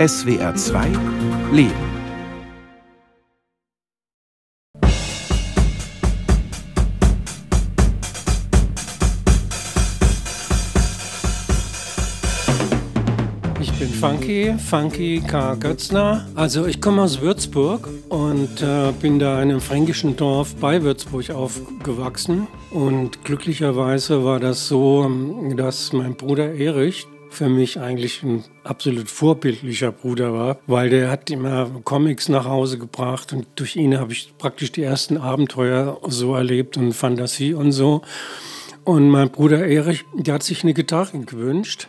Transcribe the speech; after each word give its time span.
SWR 0.00 0.54
2 0.54 0.86
Leben. 1.52 1.70
Ich 13.60 13.72
bin 13.72 13.88
Funky, 13.90 14.54
Funky 14.56 15.20
K. 15.20 15.54
Götzner. 15.56 16.26
Also 16.34 16.64
ich 16.64 16.80
komme 16.80 17.02
aus 17.02 17.20
Würzburg 17.20 17.86
und 18.08 18.62
äh, 18.62 18.92
bin 19.02 19.18
da 19.18 19.42
in 19.42 19.50
einem 19.50 19.60
fränkischen 19.60 20.16
Dorf 20.16 20.56
bei 20.56 20.82
Würzburg 20.82 21.28
aufgewachsen. 21.28 22.46
Und 22.70 23.22
glücklicherweise 23.26 24.24
war 24.24 24.40
das 24.40 24.66
so, 24.66 25.10
dass 25.54 25.92
mein 25.92 26.14
Bruder 26.14 26.54
Erich, 26.54 27.06
für 27.30 27.48
mich 27.48 27.80
eigentlich 27.80 28.22
ein 28.22 28.44
absolut 28.64 29.08
vorbildlicher 29.08 29.92
Bruder 29.92 30.32
war, 30.34 30.58
weil 30.66 30.90
der 30.90 31.10
hat 31.10 31.30
immer 31.30 31.70
Comics 31.84 32.28
nach 32.28 32.44
Hause 32.44 32.78
gebracht 32.78 33.32
und 33.32 33.46
durch 33.54 33.76
ihn 33.76 33.98
habe 33.98 34.12
ich 34.12 34.34
praktisch 34.36 34.72
die 34.72 34.82
ersten 34.82 35.16
Abenteuer 35.16 35.98
so 36.08 36.34
erlebt 36.34 36.76
und 36.76 36.92
Fantasie 36.92 37.54
und 37.54 37.72
so. 37.72 38.02
Und 38.84 39.08
mein 39.08 39.30
Bruder 39.30 39.66
Erich, 39.66 40.04
der 40.14 40.34
hat 40.34 40.42
sich 40.42 40.64
eine 40.64 40.74
Gitarre 40.74 41.18
gewünscht 41.20 41.88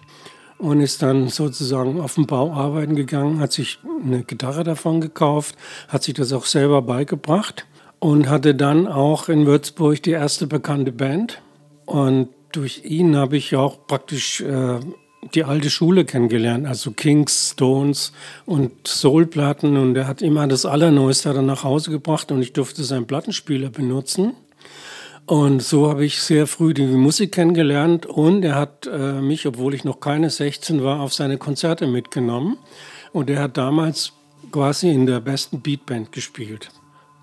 und 0.58 0.80
ist 0.80 1.02
dann 1.02 1.30
sozusagen 1.30 2.00
auf 2.00 2.16
den 2.16 2.28
Bau 2.28 2.54
arbeiten 2.54 2.96
gegangen, 2.96 3.40
hat 3.40 3.52
sich 3.52 3.80
eine 4.06 4.24
Gitarre 4.24 4.64
davon 4.64 5.02
gekauft, 5.02 5.56
hat 5.88 6.04
sich 6.04 6.14
das 6.14 6.32
auch 6.34 6.46
selber 6.46 6.82
beigebracht 6.84 7.66
und 8.00 8.30
hatte 8.30 8.54
dann 8.54 8.88
auch 8.88 9.28
in 9.28 9.46
Würzburg 9.46 10.04
die 10.04 10.12
erste 10.12 10.48
bekannte 10.48 10.92
Band. 10.92 11.42
Und 11.86 12.30
durch 12.52 12.84
ihn 12.86 13.16
habe 13.16 13.38
ich 13.38 13.56
auch 13.56 13.88
praktisch 13.88 14.42
äh, 14.42 14.80
die 15.34 15.44
alte 15.44 15.70
Schule 15.70 16.06
kennengelernt, 16.06 16.68
also 16.68 16.92
Kings, 16.92 17.52
Stones 17.52 18.12
und 18.46 18.88
Soulplatten. 18.88 19.78
Und 19.78 19.96
er 19.96 20.08
hat 20.08 20.22
immer 20.22 20.48
das 20.48 20.66
Allerneueste 20.66 21.34
dann 21.34 21.46
nach 21.46 21.64
Hause 21.64 21.92
gebracht 21.92 22.32
und 22.32 22.42
ich 22.42 22.54
durfte 22.54 22.84
seinen 22.84 23.06
Plattenspieler 23.06 23.70
benutzen. 23.70 24.34
Und 25.26 25.62
so 25.62 25.90
habe 25.90 26.04
ich 26.04 26.22
sehr 26.22 26.48
früh 26.48 26.74
die 26.74 26.86
Musik 26.86 27.34
kennengelernt 27.34 28.06
und 28.06 28.44
er 28.44 28.56
hat 28.56 28.88
äh, 28.88 29.22
mich, 29.22 29.46
obwohl 29.48 29.74
ich 29.74 29.84
noch 29.84 30.00
keine 30.00 30.30
16 30.30 30.84
war, 30.84 31.00
auf 31.00 31.14
seine 31.14 31.38
Konzerte 31.38 31.88
mitgenommen. 31.88 32.58
Und 33.14 33.30
er 33.30 33.44
hat 33.44 33.58
damals 33.58 34.14
quasi 34.52 34.90
in 34.90 35.06
der 35.06 35.20
besten 35.20 35.62
Beatband 35.62 36.12
gespielt. 36.12 36.70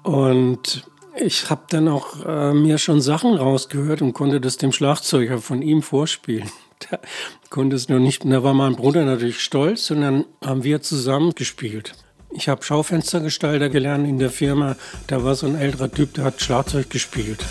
Und 0.05 0.85
ich 1.21 1.51
habe 1.51 1.63
dann 1.69 1.89
auch 1.89 2.25
äh, 2.25 2.55
mir 2.55 2.79
schon 2.79 3.01
Sachen 3.01 3.35
rausgehört 3.35 4.03
und 4.03 4.13
konnte 4.13 4.41
das 4.41 4.57
dem 4.57 4.73
Schlagzeuger 4.73 5.39
von 5.39 5.63
ihm 5.63 5.83
vorspielen. 5.83 6.49
Der 6.91 7.01
konnte 7.51 7.77
es 7.77 7.89
nur 7.89 8.01
nicht. 8.01 8.25
Da 8.25 8.43
war 8.43 8.55
mein 8.55 8.77
Bruder 8.77 9.05
natürlich 9.05 9.41
stolz 9.41 9.91
und 9.91 10.01
dann 10.01 10.25
haben 10.45 10.65
wir 10.65 10.83
zusammen 10.83 11.35
gespielt. 11.35 11.95
Ich 12.31 12.49
habe 12.49 12.63
Schaufenstergestalter 12.63 13.71
gelernt 13.71 14.07
in 14.07 14.19
der 14.19 14.31
Firma. 14.31 14.77
Da 15.07 15.25
war 15.25 15.35
so 15.35 15.47
ein 15.47 15.55
älterer 15.55 15.91
Typ, 15.91 16.15
der 16.15 16.25
hat 16.25 16.41
Schlagzeug 16.41 16.91
gespielt. 16.91 17.45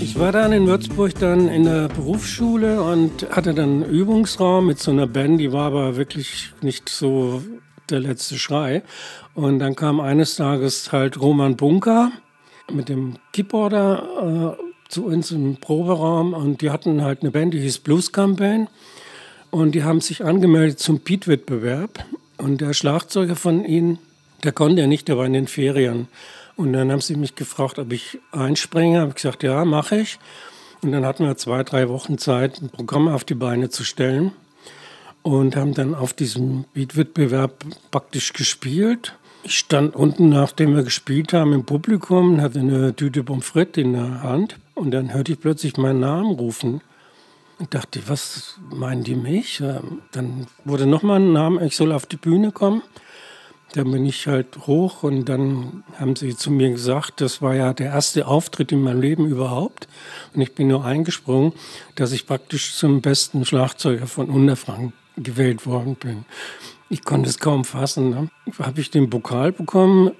Ich 0.00 0.18
war 0.18 0.32
dann 0.32 0.52
in 0.52 0.66
Würzburg 0.66 1.14
dann 1.16 1.48
in 1.48 1.64
der 1.64 1.88
Berufsschule 1.88 2.82
und 2.82 3.30
hatte 3.30 3.52
dann 3.52 3.82
einen 3.82 3.84
Übungsraum 3.84 4.66
mit 4.66 4.78
so 4.78 4.90
einer 4.90 5.06
Band, 5.06 5.40
die 5.40 5.52
war 5.52 5.66
aber 5.66 5.96
wirklich 5.96 6.52
nicht 6.62 6.88
so 6.88 7.42
der 7.90 8.00
letzte 8.00 8.38
Schrei. 8.38 8.82
Und 9.34 9.58
dann 9.58 9.76
kam 9.76 10.00
eines 10.00 10.36
Tages 10.36 10.92
halt 10.92 11.20
Roman 11.20 11.56
Bunker 11.56 12.12
mit 12.72 12.88
dem 12.88 13.16
Keyboarder 13.32 14.56
äh, 14.58 14.62
zu 14.88 15.06
uns 15.06 15.30
im 15.30 15.56
Proberaum 15.56 16.34
und 16.34 16.62
die 16.62 16.70
hatten 16.70 17.02
halt 17.02 17.22
eine 17.22 17.30
Band, 17.30 17.54
die 17.54 17.60
hieß 17.60 17.78
Blues 17.78 18.12
Campaign 18.12 18.68
und 19.50 19.74
die 19.74 19.84
haben 19.84 20.00
sich 20.00 20.24
angemeldet 20.24 20.78
zum 20.78 21.00
Beat-Wettbewerb 21.00 22.04
und 22.38 22.60
der 22.60 22.72
Schlagzeuger 22.72 23.36
von 23.36 23.64
ihnen, 23.64 23.98
der 24.44 24.52
konnte 24.52 24.80
ja 24.80 24.86
nicht, 24.86 25.08
der 25.08 25.18
war 25.18 25.26
in 25.26 25.34
den 25.34 25.46
Ferien. 25.46 26.08
Und 26.56 26.72
dann 26.72 26.92
haben 26.92 27.00
sie 27.00 27.16
mich 27.16 27.36
gefragt, 27.36 27.78
ob 27.78 27.92
ich 27.92 28.18
einspringe. 28.32 29.00
Habe 29.00 29.14
gesagt, 29.14 29.42
ja, 29.42 29.64
mache 29.64 30.00
ich. 30.00 30.18
Und 30.82 30.92
dann 30.92 31.04
hatten 31.04 31.24
wir 31.24 31.36
zwei, 31.36 31.62
drei 31.62 31.88
Wochen 31.88 32.18
Zeit, 32.18 32.60
ein 32.60 32.70
Programm 32.70 33.08
auf 33.08 33.24
die 33.24 33.34
Beine 33.34 33.70
zu 33.70 33.84
stellen 33.84 34.32
und 35.22 35.56
haben 35.56 35.74
dann 35.74 35.94
auf 35.94 36.12
diesem 36.12 36.64
Beat-Wettbewerb 36.72 37.64
praktisch 37.90 38.32
gespielt. 38.32 39.16
Ich 39.42 39.58
stand 39.58 39.96
unten, 39.96 40.28
nachdem 40.28 40.76
wir 40.76 40.82
gespielt 40.82 41.32
haben, 41.32 41.54
im 41.54 41.64
Publikum, 41.64 42.40
hatte 42.40 42.60
eine 42.60 42.94
Tüte 42.94 43.24
Pommes 43.24 43.46
frites 43.46 43.82
in 43.82 43.94
der 43.94 44.22
Hand 44.22 44.56
und 44.74 44.90
dann 44.90 45.14
hörte 45.14 45.32
ich 45.32 45.40
plötzlich 45.40 45.78
meinen 45.78 46.00
Namen 46.00 46.32
rufen 46.32 46.82
und 47.58 47.74
dachte, 47.74 48.02
was 48.06 48.58
meinen 48.70 49.02
die 49.02 49.14
mich? 49.14 49.62
Dann 50.12 50.46
wurde 50.64 50.86
nochmal 50.86 51.20
ein 51.20 51.32
Name, 51.32 51.64
ich 51.64 51.74
soll 51.74 51.92
auf 51.92 52.06
die 52.06 52.16
Bühne 52.16 52.52
kommen. 52.52 52.82
Dann 53.72 53.90
bin 53.90 54.04
ich 54.04 54.26
halt 54.26 54.66
hoch 54.66 55.04
und 55.04 55.26
dann 55.26 55.84
haben 55.96 56.16
sie 56.16 56.36
zu 56.36 56.50
mir 56.50 56.70
gesagt, 56.70 57.20
das 57.20 57.40
war 57.40 57.54
ja 57.54 57.72
der 57.72 57.92
erste 57.92 58.26
Auftritt 58.26 58.72
in 58.72 58.82
meinem 58.82 59.00
Leben 59.00 59.26
überhaupt. 59.26 59.88
Und 60.34 60.40
ich 60.40 60.54
bin 60.54 60.68
nur 60.68 60.84
eingesprungen, 60.84 61.52
dass 61.94 62.12
ich 62.12 62.26
praktisch 62.26 62.74
zum 62.74 63.00
besten 63.00 63.44
Schlagzeuger 63.44 64.06
von 64.06 64.28
Unterfranken 64.28 64.92
gewählt 65.16 65.66
worden 65.66 65.94
bin. 65.94 66.24
Ich 66.92 67.04
konnte 67.04 67.28
es 67.28 67.38
kaum 67.38 67.64
fassen. 67.64 68.10
Ne? 68.10 68.28
Habe 68.58 68.80
ich 68.80 68.90
den 68.90 69.08
Pokal 69.08 69.52
bekommen. 69.52 70.10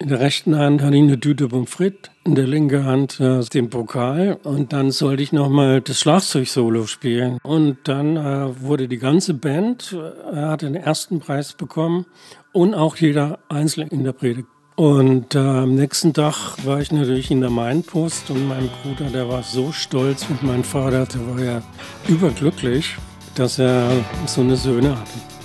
In 0.00 0.08
der 0.08 0.18
rechten 0.18 0.58
Hand 0.58 0.82
hatte 0.82 0.96
ich 0.96 1.02
eine 1.02 1.20
Tüte 1.20 1.46
Pommes 1.48 1.70
frites, 1.70 2.10
in 2.24 2.34
der 2.34 2.48
linken 2.48 2.84
Hand 2.84 3.20
äh, 3.20 3.40
den 3.44 3.70
Pokal 3.70 4.38
und 4.42 4.74
dann 4.74 4.90
sollte 4.90 5.22
ich 5.22 5.32
nochmal 5.32 5.80
das 5.80 6.00
Schlagzeug-Solo 6.00 6.86
spielen. 6.86 7.38
Und 7.42 7.78
dann 7.84 8.16
äh, 8.16 8.60
wurde 8.60 8.88
die 8.88 8.98
ganze 8.98 9.34
Band, 9.34 9.96
äh, 10.32 10.36
hat 10.36 10.62
den 10.62 10.74
ersten 10.74 11.20
Preis 11.20 11.54
bekommen 11.54 12.04
und 12.52 12.74
auch 12.74 12.96
jeder 12.96 13.38
einzelne 13.48 13.88
Interpret. 13.88 14.44
Und 14.74 15.34
äh, 15.34 15.38
am 15.38 15.76
nächsten 15.76 16.12
Tag 16.12 16.56
war 16.64 16.80
ich 16.80 16.90
natürlich 16.92 17.30
in 17.30 17.40
der 17.40 17.50
Mainpost 17.50 18.30
und 18.30 18.48
mein 18.48 18.68
Bruder, 18.82 19.10
der 19.10 19.28
war 19.28 19.44
so 19.44 19.72
stolz 19.72 20.26
und 20.28 20.42
mein 20.42 20.64
Vater, 20.64 21.06
der 21.06 21.26
war 21.28 21.42
ja 21.42 21.62
überglücklich, 22.08 22.96
dass 23.36 23.58
er 23.58 23.88
so 24.26 24.42
eine 24.42 24.56
Söhne 24.56 24.90
hatte. 24.90 25.35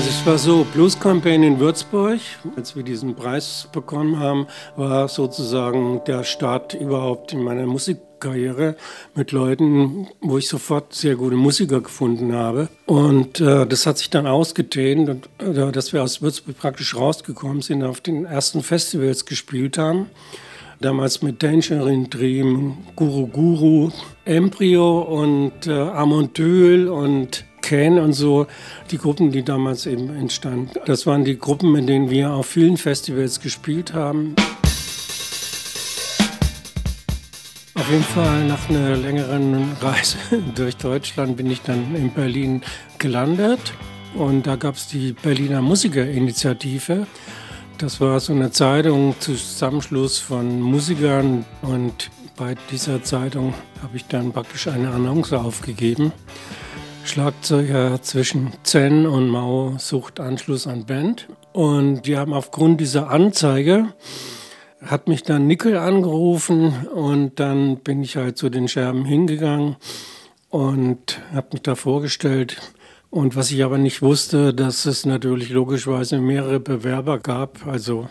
Also 0.00 0.12
es 0.12 0.24
war 0.24 0.38
so, 0.38 0.66
Blues 0.72 0.98
Campaign 0.98 1.42
in 1.42 1.60
Würzburg, 1.60 2.20
als 2.56 2.74
wir 2.74 2.82
diesen 2.82 3.14
Preis 3.14 3.68
bekommen 3.70 4.18
haben, 4.18 4.46
war 4.74 5.08
sozusagen 5.08 6.00
der 6.06 6.24
Start 6.24 6.72
überhaupt 6.72 7.34
in 7.34 7.42
meiner 7.42 7.66
Musikkarriere 7.66 8.76
mit 9.14 9.30
Leuten, 9.30 10.08
wo 10.22 10.38
ich 10.38 10.48
sofort 10.48 10.94
sehr 10.94 11.16
gute 11.16 11.36
Musiker 11.36 11.82
gefunden 11.82 12.32
habe. 12.34 12.70
Und 12.86 13.40
äh, 13.40 13.66
das 13.66 13.84
hat 13.84 13.98
sich 13.98 14.08
dann 14.08 14.26
ausgedehnt, 14.26 15.28
äh, 15.36 15.70
dass 15.70 15.92
wir 15.92 16.02
aus 16.02 16.22
Würzburg 16.22 16.56
praktisch 16.56 16.96
rausgekommen 16.96 17.60
sind, 17.60 17.82
auf 17.82 18.00
den 18.00 18.24
ersten 18.24 18.62
Festivals 18.62 19.26
gespielt 19.26 19.76
haben. 19.76 20.06
Damals 20.80 21.20
mit 21.20 21.40
Tangerine 21.40 22.08
Dream, 22.08 22.78
Guru 22.96 23.26
Guru, 23.26 23.90
Embryo 24.24 25.02
und 25.02 25.66
äh, 25.66 25.72
Amontyl 25.72 26.88
und 26.88 27.44
Can 27.70 28.00
und 28.00 28.14
so, 28.14 28.48
die 28.90 28.98
Gruppen, 28.98 29.30
die 29.30 29.44
damals 29.44 29.86
eben 29.86 30.10
entstanden. 30.10 30.70
Das 30.86 31.06
waren 31.06 31.24
die 31.24 31.38
Gruppen, 31.38 31.70
mit 31.70 31.88
denen 31.88 32.10
wir 32.10 32.32
auf 32.32 32.46
vielen 32.46 32.76
Festivals 32.76 33.38
gespielt 33.38 33.94
haben. 33.94 34.34
Auf 37.76 37.88
jeden 37.88 38.02
Fall 38.02 38.44
nach 38.46 38.68
einer 38.68 38.96
längeren 38.96 39.68
Reise 39.80 40.16
durch 40.56 40.78
Deutschland 40.78 41.36
bin 41.36 41.48
ich 41.48 41.62
dann 41.62 41.94
in 41.94 42.10
Berlin 42.10 42.62
gelandet 42.98 43.72
und 44.16 44.48
da 44.48 44.56
gab 44.56 44.74
es 44.74 44.88
die 44.88 45.12
Berliner 45.12 45.62
Musikerinitiative. 45.62 47.06
Das 47.78 48.00
war 48.00 48.18
so 48.18 48.32
eine 48.32 48.50
Zeitung, 48.50 49.14
Zusammenschluss 49.20 50.18
von 50.18 50.60
Musikern 50.60 51.44
und 51.62 52.10
bei 52.36 52.56
dieser 52.72 53.04
Zeitung 53.04 53.54
habe 53.80 53.96
ich 53.96 54.06
dann 54.06 54.32
praktisch 54.32 54.66
eine 54.66 54.90
Annonce 54.90 55.34
aufgegeben. 55.34 56.12
Schlagzeuger 57.04 58.00
zwischen 58.02 58.52
Zen 58.62 59.06
und 59.06 59.28
Mao 59.28 59.74
sucht 59.78 60.20
Anschluss 60.20 60.66
an 60.66 60.86
Band. 60.86 61.28
Und 61.52 62.02
die 62.02 62.16
haben 62.16 62.32
aufgrund 62.32 62.80
dieser 62.80 63.10
Anzeige, 63.10 63.92
hat 64.84 65.08
mich 65.08 65.22
dann 65.22 65.46
Nickel 65.46 65.76
angerufen 65.76 66.86
und 66.94 67.40
dann 67.40 67.78
bin 67.78 68.02
ich 68.02 68.16
halt 68.16 68.38
zu 68.38 68.48
den 68.48 68.68
Scherben 68.68 69.04
hingegangen 69.04 69.76
und 70.48 71.20
habe 71.32 71.48
mich 71.52 71.62
da 71.62 71.74
vorgestellt. 71.74 72.60
Und 73.10 73.34
was 73.34 73.50
ich 73.50 73.64
aber 73.64 73.78
nicht 73.78 74.02
wusste, 74.02 74.54
dass 74.54 74.86
es 74.86 75.04
natürlich 75.04 75.50
logischerweise 75.50 76.20
mehrere 76.20 76.60
Bewerber 76.60 77.18
gab. 77.18 77.66
Also 77.66 78.08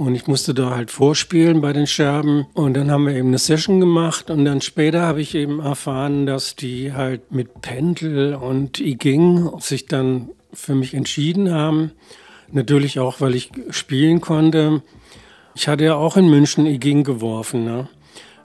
und 0.00 0.14
ich 0.14 0.26
musste 0.26 0.54
da 0.54 0.70
halt 0.70 0.90
vorspielen 0.90 1.60
bei 1.60 1.74
den 1.74 1.86
Scherben. 1.86 2.46
Und 2.54 2.72
dann 2.72 2.90
haben 2.90 3.06
wir 3.06 3.14
eben 3.14 3.28
eine 3.28 3.38
Session 3.38 3.80
gemacht. 3.80 4.30
Und 4.30 4.46
dann 4.46 4.62
später 4.62 5.02
habe 5.02 5.20
ich 5.20 5.34
eben 5.34 5.60
erfahren, 5.60 6.24
dass 6.24 6.56
die 6.56 6.94
halt 6.94 7.30
mit 7.32 7.60
Pendel 7.60 8.34
und 8.34 8.80
Iging 8.80 9.50
sich 9.60 9.84
dann 9.84 10.30
für 10.54 10.74
mich 10.74 10.94
entschieden 10.94 11.52
haben. 11.52 11.92
Natürlich 12.50 12.98
auch, 12.98 13.20
weil 13.20 13.34
ich 13.34 13.50
spielen 13.68 14.22
konnte. 14.22 14.82
Ich 15.54 15.68
hatte 15.68 15.84
ja 15.84 15.96
auch 15.96 16.16
in 16.16 16.30
München 16.30 16.64
Igen 16.64 17.04
geworfen. 17.04 17.66
Ne? 17.66 17.86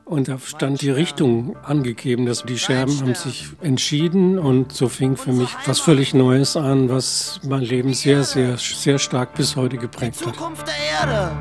Und 0.06 0.28
da 0.28 0.38
stand 0.38 0.84
die 0.84 0.92
Richtung 0.92 1.56
angegeben, 1.64 2.28
dass 2.28 2.44
die 2.44 2.60
Scherben 2.60 2.96
haben 3.00 3.16
sich 3.16 3.48
entschieden 3.62 4.38
und 4.38 4.72
so 4.72 4.88
fing 4.88 5.18
für 5.18 5.32
mich 5.32 5.50
was 5.66 5.80
völlig 5.80 6.14
Neues 6.14 6.56
an, 6.56 6.90
was 6.90 7.40
mein 7.44 7.62
Leben 7.62 7.92
sehr, 7.96 8.24
sehr, 8.24 8.56
sehr 8.58 9.00
stark 9.00 9.34
bis 9.34 9.56
heute 9.56 9.78
geprägt 9.78 10.24
hat. 10.24 10.36
Die 10.36 10.38
Zukunft 10.38 10.68
der 10.68 10.76
Erde. 11.02 11.32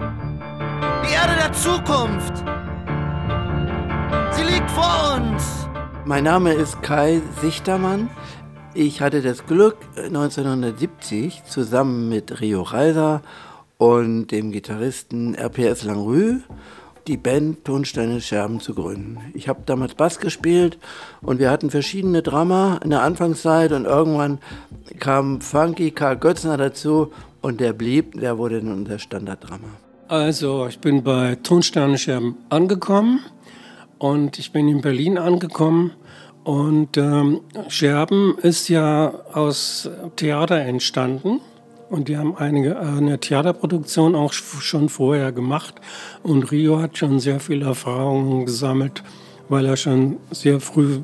Die 1.06 1.12
Erde 1.12 1.34
der 1.36 1.52
Zukunft. 1.52 2.38
Sie 4.32 4.44
liegt 4.44 4.70
vor 4.70 5.20
uns. 5.20 5.68
Mein 6.06 6.24
Name 6.24 6.54
ist 6.54 6.80
Kai 6.80 7.20
Sichtermann. 7.42 8.08
Ich 8.72 9.02
hatte 9.02 9.20
das 9.20 9.44
Glück, 9.44 9.76
1970 9.96 11.44
zusammen 11.44 12.08
mit 12.08 12.40
Rio 12.40 12.62
Reiser 12.62 13.20
und 13.76 14.28
dem 14.28 14.52
Gitarristen 14.52 15.34
RPS 15.34 15.84
Langrue 15.84 16.40
die 17.06 17.16
Band 17.16 17.64
Tonsteine 17.64 18.20
Scherben 18.20 18.60
zu 18.60 18.74
gründen. 18.74 19.18
Ich 19.34 19.48
habe 19.48 19.62
damals 19.66 19.94
Bass 19.94 20.18
gespielt 20.18 20.78
und 21.22 21.38
wir 21.38 21.50
hatten 21.50 21.70
verschiedene 21.70 22.22
Drama 22.22 22.80
in 22.82 22.90
der 22.90 23.02
Anfangszeit 23.02 23.72
und 23.72 23.84
irgendwann 23.84 24.38
kam 24.98 25.40
Funky 25.40 25.90
Karl 25.90 26.16
Götzner 26.16 26.56
dazu 26.56 27.12
und 27.40 27.60
der 27.60 27.72
blieb, 27.72 28.20
der 28.20 28.38
wurde 28.38 28.60
dann 28.60 28.72
unser 28.72 28.98
Standarddrama. 28.98 29.68
Also, 30.08 30.66
ich 30.66 30.78
bin 30.80 31.02
bei 31.02 31.36
Tonsteine 31.42 31.98
Scherben 31.98 32.36
angekommen 32.48 33.20
und 33.98 34.38
ich 34.38 34.52
bin 34.52 34.68
in 34.68 34.80
Berlin 34.80 35.18
angekommen 35.18 35.92
und 36.44 36.98
ähm, 36.98 37.40
Scherben 37.68 38.36
ist 38.38 38.68
ja 38.68 39.12
aus 39.32 39.88
Theater 40.16 40.60
entstanden. 40.60 41.40
Und 41.90 42.08
die 42.08 42.16
haben 42.16 42.36
einige, 42.36 42.78
eine 42.78 43.20
Theaterproduktion 43.20 44.14
auch 44.14 44.32
schon 44.32 44.88
vorher 44.88 45.32
gemacht. 45.32 45.74
Und 46.22 46.50
Rio 46.50 46.80
hat 46.80 46.98
schon 46.98 47.20
sehr 47.20 47.40
viele 47.40 47.66
Erfahrungen 47.66 48.46
gesammelt, 48.46 49.02
weil 49.48 49.66
er 49.66 49.76
schon 49.76 50.16
sehr 50.30 50.60
früh 50.60 51.00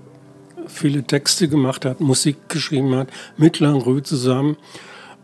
viele 0.67 1.03
Texte 1.05 1.49
gemacht 1.49 1.85
hat, 1.85 2.01
Musik 2.01 2.49
geschrieben 2.49 2.95
hat, 2.95 3.09
mit 3.37 3.61
Langrü 3.61 4.03
zusammen. 4.03 4.57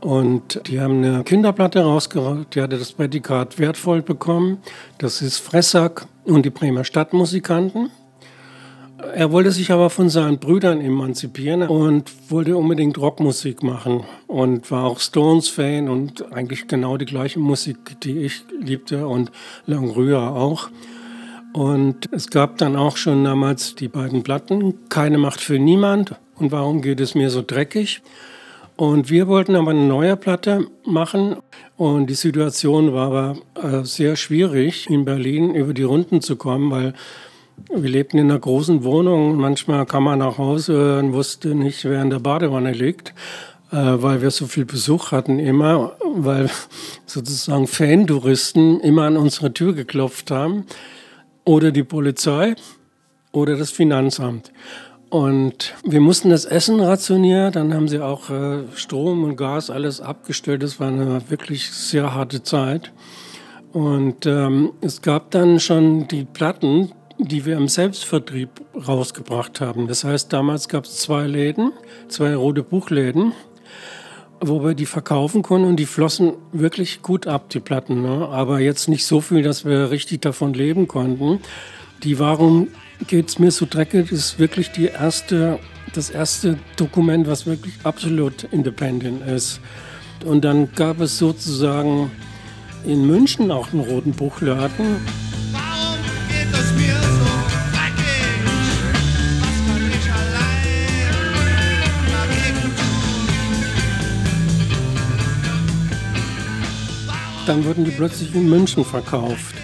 Und 0.01 0.61
die 0.67 0.81
haben 0.81 1.03
eine 1.03 1.25
Kinderplatte 1.25 1.83
rausgebracht, 1.83 2.55
die 2.55 2.61
hatte 2.61 2.79
das 2.79 2.93
Prädikat 2.93 3.59
wertvoll 3.59 4.03
bekommen. 4.03 4.59
Das 4.99 5.23
ist 5.23 5.39
Fressack 5.39 6.07
und 6.25 6.45
die 6.45 6.51
Bremer 6.51 6.85
Stadtmusikanten. 6.85 7.91
Er 8.99 9.31
wollte 9.31 9.51
sich 9.51 9.71
aber 9.73 9.91
von 9.91 10.09
seinen 10.09 10.39
Brüdern 10.39 10.81
emanzipieren 10.81 11.63
und 11.63 12.11
wollte 12.31 12.57
unbedingt 12.57 12.99
Rockmusik 12.99 13.63
machen 13.63 14.05
und 14.27 14.71
war 14.71 14.85
auch 14.85 15.01
Stones-Fan 15.01 15.89
und 15.89 16.33
eigentlich 16.33 16.67
genau 16.67 16.97
die 16.97 17.05
gleiche 17.05 17.39
Musik, 17.39 18.01
die 18.01 18.21
ich 18.21 18.45
liebte 18.59 19.07
und 19.07 19.31
Langrüher 19.67 20.33
auch. 20.33 20.71
Und 21.53 22.09
es 22.13 22.31
gab 22.31 22.59
dann 22.59 22.77
auch 22.77 22.97
schon 22.97 23.25
damals 23.25 23.75
die 23.75 23.89
beiden 23.89 24.23
Platten, 24.23 24.75
Keine 24.89 25.19
Macht 25.19 25.41
für 25.41 25.59
Niemand 25.59 26.15
und 26.37 26.53
Warum 26.53 26.81
geht 26.81 27.01
es 27.01 27.15
mir 27.15 27.31
so 27.31 27.43
dreckig. 27.47 28.03
Und 28.77 29.09
wir 29.09 29.27
wollten 29.27 29.57
aber 29.57 29.71
eine 29.71 29.87
neue 29.87 30.17
Platte 30.17 30.67
machen 30.85 31.37
und 31.79 32.09
die 32.11 32.15
Situation 32.15 32.93
war 32.93 33.07
aber 33.07 33.37
äh, 33.81 33.85
sehr 33.85 34.17
schwierig, 34.17 34.91
in 34.91 35.07
Berlin 35.07 35.55
über 35.55 35.73
die 35.73 35.83
Runden 35.83 36.21
zu 36.21 36.37
kommen, 36.37 36.71
weil 36.71 36.93
wir 37.75 37.91
lebten 37.91 38.19
in 38.19 38.31
einer 38.31 38.39
großen 38.39 38.85
Wohnung. 38.85 39.37
Manchmal 39.37 39.87
kam 39.87 40.05
man 40.05 40.19
nach 40.19 40.39
Hause 40.39 40.99
und 40.99 41.13
wusste 41.13 41.55
nicht, 41.55 41.85
wer 41.85 42.03
in 42.03 42.11
der 42.11 42.21
Badewanne 42.21 42.73
liegt, 42.73 43.15
äh, 43.71 43.77
weil 43.77 44.23
wir 44.23 44.31
so 44.31 44.47
viel 44.47 44.65
Besuch 44.65 45.13
hatten 45.13 45.39
immer, 45.39 45.97
weil 46.15 46.51
sozusagen 47.07 47.67
Fan-Touristen 47.67 48.81
immer 48.81 49.05
an 49.05 49.17
unsere 49.17 49.53
Tür 49.53 49.73
geklopft 49.75 50.31
haben. 50.31 50.67
Oder 51.45 51.71
die 51.71 51.85
Polizei 51.85 52.57
oder 53.33 53.57
das 53.57 53.71
Finanzamt. 53.71 54.53
Und 55.09 55.75
wir 55.85 56.01
mussten 56.01 56.31
das 56.31 56.45
Essen 56.45 56.81
rationieren, 56.81 57.53
dann 57.53 57.73
haben 57.73 57.87
sie 57.87 58.01
auch 58.01 58.29
äh, 58.29 58.65
Strom 58.75 59.23
und 59.23 59.37
Gas 59.37 59.71
alles 59.71 60.01
abgestellt. 60.01 60.65
Das 60.65 60.81
war 60.81 60.89
eine 60.89 61.31
wirklich 61.31 61.71
sehr 61.71 62.13
harte 62.13 62.43
Zeit. 62.43 62.93
Und 63.73 64.27
ähm, 64.27 64.73
es 64.81 65.03
gab 65.03 65.31
dann 65.31 65.61
schon 65.61 66.09
die 66.09 66.25
Platten, 66.25 66.93
die 67.19 67.45
wir 67.45 67.57
im 67.57 67.69
Selbstvertrieb 67.69 68.51
rausgebracht 68.87 69.61
haben. 69.61 69.89
Das 69.89 70.05
heißt, 70.05 70.33
damals 70.33 70.69
gab 70.69 70.85
es 70.85 70.99
zwei 70.99 71.27
Läden, 71.27 71.73
zwei 72.09 72.35
rote 72.35 72.63
Buchläden, 72.63 73.33
wo 74.41 74.63
wir 74.63 74.75
die 74.75 74.87
verkaufen 74.87 75.43
konnten 75.43 75.67
und 75.67 75.77
die 75.77 75.87
flossen 75.87 76.35
wirklich 76.53 77.03
gut 77.03 77.27
ab, 77.27 77.49
die 77.51 77.61
Platten. 77.61 78.03
Ne? 78.03 78.29
Aber 78.29 78.61
jetzt 78.61 78.89
nicht 78.89 79.07
so 79.07 79.21
viel, 79.21 79.43
dass 79.43 79.65
wir 79.65 79.91
richtig 79.91 80.21
davon 80.21 80.53
leben 80.53 80.89
konnten. 80.89 81.41
Die 82.03 82.19
Warum 82.19 82.69
geht's 83.07 83.39
mir 83.39 83.51
so 83.51 83.67
dreckig 83.69 84.13
ist 84.13 84.39
wirklich 84.39 84.71
die 84.73 84.87
erste, 84.87 85.59
das 85.95 86.11
erste 86.11 86.59
Dokument, 86.77 87.27
was 87.27 87.47
wirklich 87.47 87.75
absolut 87.85 88.45
independent 88.45 89.27
ist. 89.27 89.61
Und 90.25 90.45
dann 90.45 90.73
gab 90.75 91.01
es 91.01 91.19
sozusagen 91.19 92.11
in 92.85 93.07
München 93.07 93.51
auch 93.51 93.73
einen 93.73 93.83
roten 93.83 94.13
Buchladen. 94.13 94.97
Dann 107.47 107.65
wurden 107.65 107.85
die 107.85 107.91
plötzlich 107.91 108.35
in 108.35 108.49
München 108.49 108.85
verkauft. 108.85 109.55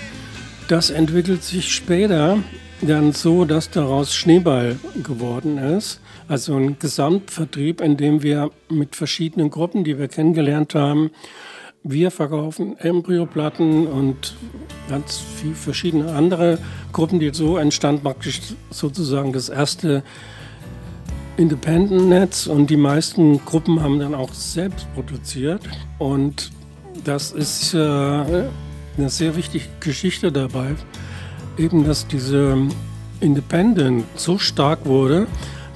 Das 0.68 0.90
entwickelt 0.90 1.42
sich 1.42 1.74
später 1.74 2.38
dann 2.80 3.12
so, 3.12 3.44
dass 3.44 3.70
daraus 3.70 4.14
Schneeball 4.14 4.76
geworden 5.02 5.58
ist. 5.58 6.00
Also 6.28 6.56
ein 6.56 6.78
Gesamtvertrieb, 6.78 7.80
in 7.80 7.96
dem 7.96 8.22
wir 8.22 8.50
mit 8.70 8.96
verschiedenen 8.96 9.50
Gruppen, 9.50 9.84
die 9.84 9.98
wir 9.98 10.08
kennengelernt 10.08 10.74
haben, 10.74 11.10
wir 11.84 12.12
verkaufen 12.12 12.78
Embryoplatten 12.78 13.88
und 13.88 14.36
ganz 14.88 15.20
viele 15.36 15.54
verschiedene 15.54 16.12
andere 16.12 16.58
Gruppen, 16.92 17.18
die 17.18 17.30
so 17.34 17.56
entstand 17.56 18.04
praktisch 18.04 18.40
sozusagen 18.70 19.32
das 19.32 19.48
erste 19.48 20.04
Independent-Netz 21.36 22.46
und 22.46 22.70
die 22.70 22.76
meisten 22.76 23.44
Gruppen 23.44 23.82
haben 23.82 23.98
dann 23.98 24.14
auch 24.14 24.32
selbst 24.32 24.86
produziert 24.94 25.62
und 25.98 26.52
das 27.04 27.32
ist 27.32 27.74
äh, 27.74 27.78
eine 27.78 29.08
sehr 29.08 29.36
wichtige 29.36 29.64
Geschichte 29.80 30.30
dabei, 30.32 30.74
eben 31.58 31.84
dass 31.84 32.06
diese 32.06 32.56
Independent 33.20 34.04
so 34.16 34.38
stark 34.38 34.86
wurde, 34.86 35.26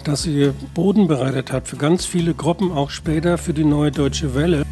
dass 0.04 0.22
sie 0.22 0.52
Boden 0.74 1.08
bereitet 1.08 1.52
hat 1.52 1.66
für 1.68 1.76
ganz 1.76 2.06
viele 2.06 2.34
Gruppen, 2.34 2.72
auch 2.72 2.90
später 2.90 3.38
für 3.38 3.52
die 3.52 3.64
neue 3.64 3.90
deutsche 3.90 4.34
Welle. 4.34 4.64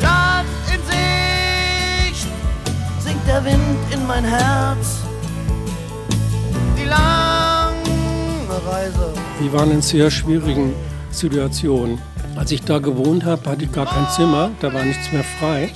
Land 0.00 0.48
in 0.72 0.80
Sicht 2.12 2.28
singt 3.00 3.26
der 3.26 3.44
Wind 3.44 3.78
in 3.92 4.06
mein 4.06 4.24
Herz. 4.24 5.00
Die 6.78 6.88
lange 6.88 7.76
Reise. 8.66 9.12
Wir 9.40 9.52
waren 9.52 9.70
in 9.70 9.82
sehr 9.82 10.10
schwierigen 10.10 10.72
Situationen. 11.10 11.98
Als 12.50 12.58
ich 12.58 12.64
da 12.66 12.80
gewohnt 12.80 13.24
habe, 13.24 13.48
hatte 13.48 13.62
ich 13.62 13.70
gar 13.70 13.86
kein 13.86 14.08
Zimmer, 14.08 14.50
da 14.60 14.74
war 14.74 14.84
nichts 14.84 15.12
mehr 15.12 15.22
frei. 15.22 15.70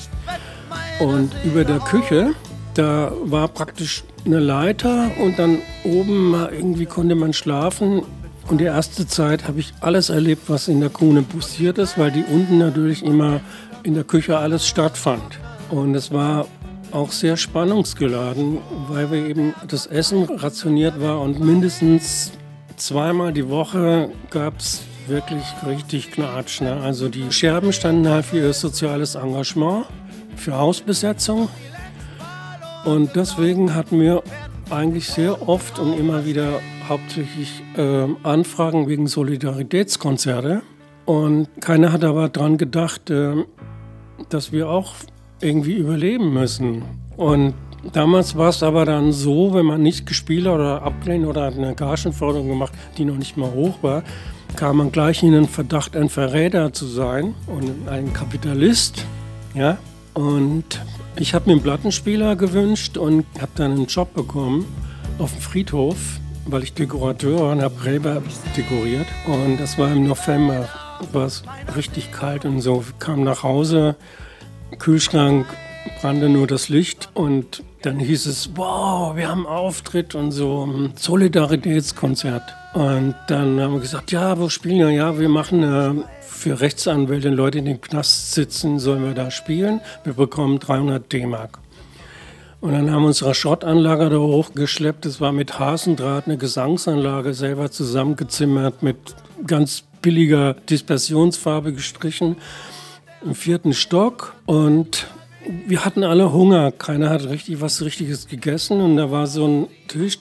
Und 0.98 1.30
über 1.44 1.62
der 1.62 1.78
Küche, 1.78 2.34
da 2.74 3.12
war 3.22 3.46
praktisch 3.46 4.02
eine 4.26 4.40
Leiter 4.40 5.12
und 5.22 5.38
dann 5.38 5.58
oben 5.84 6.34
irgendwie 6.50 6.86
konnte 6.86 7.14
man 7.14 7.32
schlafen. 7.32 8.02
Und 8.48 8.58
die 8.58 8.64
erste 8.64 9.06
Zeit 9.06 9.46
habe 9.46 9.60
ich 9.60 9.72
alles 9.82 10.10
erlebt, 10.10 10.48
was 10.48 10.66
in 10.66 10.80
der 10.80 10.90
Kuhne 10.90 11.22
passiert 11.22 11.78
ist, 11.78 11.96
weil 11.96 12.10
die 12.10 12.24
unten 12.24 12.58
natürlich 12.58 13.04
immer 13.04 13.40
in 13.84 13.94
der 13.94 14.02
Küche 14.02 14.36
alles 14.36 14.66
stattfand. 14.66 15.38
Und 15.70 15.94
es 15.94 16.10
war 16.10 16.48
auch 16.90 17.12
sehr 17.12 17.36
spannungsgeladen, 17.36 18.58
weil 18.88 19.12
wir 19.12 19.24
eben 19.24 19.54
das 19.68 19.86
Essen 19.86 20.24
rationiert 20.24 21.00
war 21.00 21.20
und 21.20 21.38
mindestens 21.38 22.32
zweimal 22.76 23.32
die 23.32 23.48
Woche 23.48 24.10
gab 24.30 24.58
es 24.58 24.82
wirklich 25.08 25.44
richtig 25.66 26.12
Knatsch. 26.12 26.60
Ne? 26.60 26.76
Also 26.82 27.08
die 27.08 27.30
Scherben 27.32 27.72
standen 27.72 28.08
halt 28.08 28.26
für 28.26 28.38
ihr 28.38 28.52
soziales 28.52 29.14
Engagement, 29.14 29.86
für 30.36 30.56
Hausbesetzung. 30.56 31.48
Und 32.84 33.16
deswegen 33.16 33.74
hatten 33.74 34.00
wir 34.00 34.22
eigentlich 34.70 35.08
sehr 35.08 35.48
oft 35.48 35.78
und 35.78 35.98
immer 35.98 36.26
wieder 36.26 36.60
hauptsächlich 36.88 37.62
äh, 37.76 38.06
Anfragen 38.22 38.88
wegen 38.88 39.06
Solidaritätskonzerte. 39.06 40.62
Und 41.06 41.48
keiner 41.60 41.92
hat 41.92 42.04
aber 42.04 42.28
daran 42.28 42.56
gedacht, 42.58 43.10
äh, 43.10 43.44
dass 44.28 44.52
wir 44.52 44.68
auch 44.68 44.94
irgendwie 45.40 45.74
überleben 45.74 46.32
müssen. 46.32 46.82
Und 47.16 47.54
damals 47.92 48.36
war 48.36 48.48
es 48.48 48.62
aber 48.62 48.84
dann 48.84 49.12
so, 49.12 49.54
wenn 49.54 49.66
man 49.66 49.82
nicht 49.82 50.06
gespielt 50.06 50.46
oder 50.46 50.82
abgelehnt 50.82 51.26
oder 51.26 51.46
eine 51.46 51.74
Gagenforderung 51.74 52.48
gemacht, 52.48 52.72
die 52.96 53.04
noch 53.04 53.16
nicht 53.16 53.36
mal 53.36 53.52
hoch 53.52 53.82
war, 53.82 54.02
kam 54.56 54.78
man 54.78 54.92
gleich 54.92 55.22
in 55.22 55.32
den 55.32 55.48
Verdacht, 55.48 55.96
ein 55.96 56.08
Verräter 56.08 56.72
zu 56.72 56.86
sein 56.86 57.34
und 57.46 57.88
ein 57.88 58.12
Kapitalist. 58.12 59.04
Ja? 59.54 59.78
Und 60.14 60.64
ich 61.16 61.34
habe 61.34 61.46
mir 61.46 61.52
einen 61.52 61.62
Plattenspieler 61.62 62.36
gewünscht 62.36 62.96
und 62.96 63.26
habe 63.40 63.52
dann 63.56 63.72
einen 63.72 63.86
Job 63.86 64.14
bekommen 64.14 64.64
auf 65.18 65.32
dem 65.32 65.40
Friedhof, 65.40 65.96
weil 66.46 66.62
ich 66.62 66.74
Dekorateur 66.74 67.40
war 67.40 67.52
und 67.52 67.62
habe 67.62 67.74
Gräber 67.76 68.22
dekoriert. 68.56 69.06
Und 69.26 69.58
das 69.58 69.78
war 69.78 69.90
im 69.92 70.06
November, 70.06 70.68
war 71.12 71.26
es 71.26 71.42
richtig 71.76 72.12
kalt 72.12 72.44
und 72.44 72.60
so. 72.60 72.84
Ich 72.88 72.98
kam 72.98 73.24
nach 73.24 73.42
Hause, 73.42 73.96
Kühlschrank 74.78 75.46
brannte 76.00 76.28
nur 76.28 76.46
das 76.46 76.68
Licht 76.68 77.08
und 77.14 77.62
dann 77.84 77.98
hieß 77.98 78.26
es, 78.26 78.50
wow, 78.54 79.14
wir 79.14 79.28
haben 79.28 79.46
einen 79.46 79.56
Auftritt 79.56 80.14
und 80.14 80.32
so 80.32 80.64
ein 80.64 80.92
Solidaritätskonzert. 80.96 82.42
Und 82.72 83.14
dann 83.28 83.60
haben 83.60 83.74
wir 83.74 83.80
gesagt, 83.80 84.10
ja, 84.10 84.38
wo 84.38 84.48
spielen 84.48 84.78
wir? 84.78 84.90
Ja, 84.90 85.18
wir 85.18 85.28
machen 85.28 85.62
äh, 85.62 86.02
für 86.22 86.60
Rechtsanwälte, 86.60 87.28
Leute 87.28 87.58
in 87.58 87.66
den 87.66 87.80
Knast 87.80 88.32
sitzen, 88.32 88.78
sollen 88.78 89.04
wir 89.04 89.14
da 89.14 89.30
spielen. 89.30 89.80
Wir 90.02 90.14
bekommen 90.14 90.58
300 90.60 91.12
D-Mark. 91.12 91.58
Und 92.62 92.72
dann 92.72 92.90
haben 92.90 93.02
wir 93.02 93.08
unsere 93.08 93.34
Schrottanlage 93.34 94.08
da 94.08 94.16
hochgeschleppt. 94.16 95.04
Das 95.04 95.20
war 95.20 95.32
mit 95.32 95.58
Hasendraht 95.58 96.26
eine 96.26 96.38
Gesangsanlage 96.38 97.34
selber 97.34 97.70
zusammengezimmert 97.70 98.82
mit 98.82 98.96
ganz 99.46 99.84
billiger 100.00 100.54
Dispersionsfarbe 100.54 101.74
gestrichen 101.74 102.36
im 103.22 103.34
vierten 103.34 103.74
Stock. 103.74 104.34
Und 104.46 105.06
wir 105.66 105.84
hatten 105.84 106.04
alle 106.04 106.32
Hunger. 106.32 106.72
Keiner 106.72 107.10
hat 107.10 107.28
richtig 107.28 107.60
was 107.60 107.82
Richtiges 107.82 108.28
gegessen. 108.28 108.80
Und 108.80 108.96
da 108.96 109.10
war 109.10 109.26
so 109.26 109.46
ein 109.46 109.66
Tisch. 109.88 110.18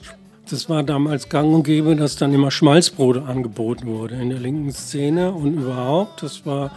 Das 0.50 0.68
war 0.68 0.82
damals 0.82 1.28
gang 1.28 1.54
und 1.54 1.62
gäbe, 1.62 1.96
dass 1.96 2.16
dann 2.16 2.34
immer 2.34 2.50
Schmalzbrot 2.50 3.16
angeboten 3.16 3.86
wurde 3.86 4.16
in 4.16 4.28
der 4.28 4.38
linken 4.38 4.72
Szene 4.72 5.32
und 5.32 5.54
überhaupt. 5.54 6.22
Das 6.22 6.44
war, 6.44 6.70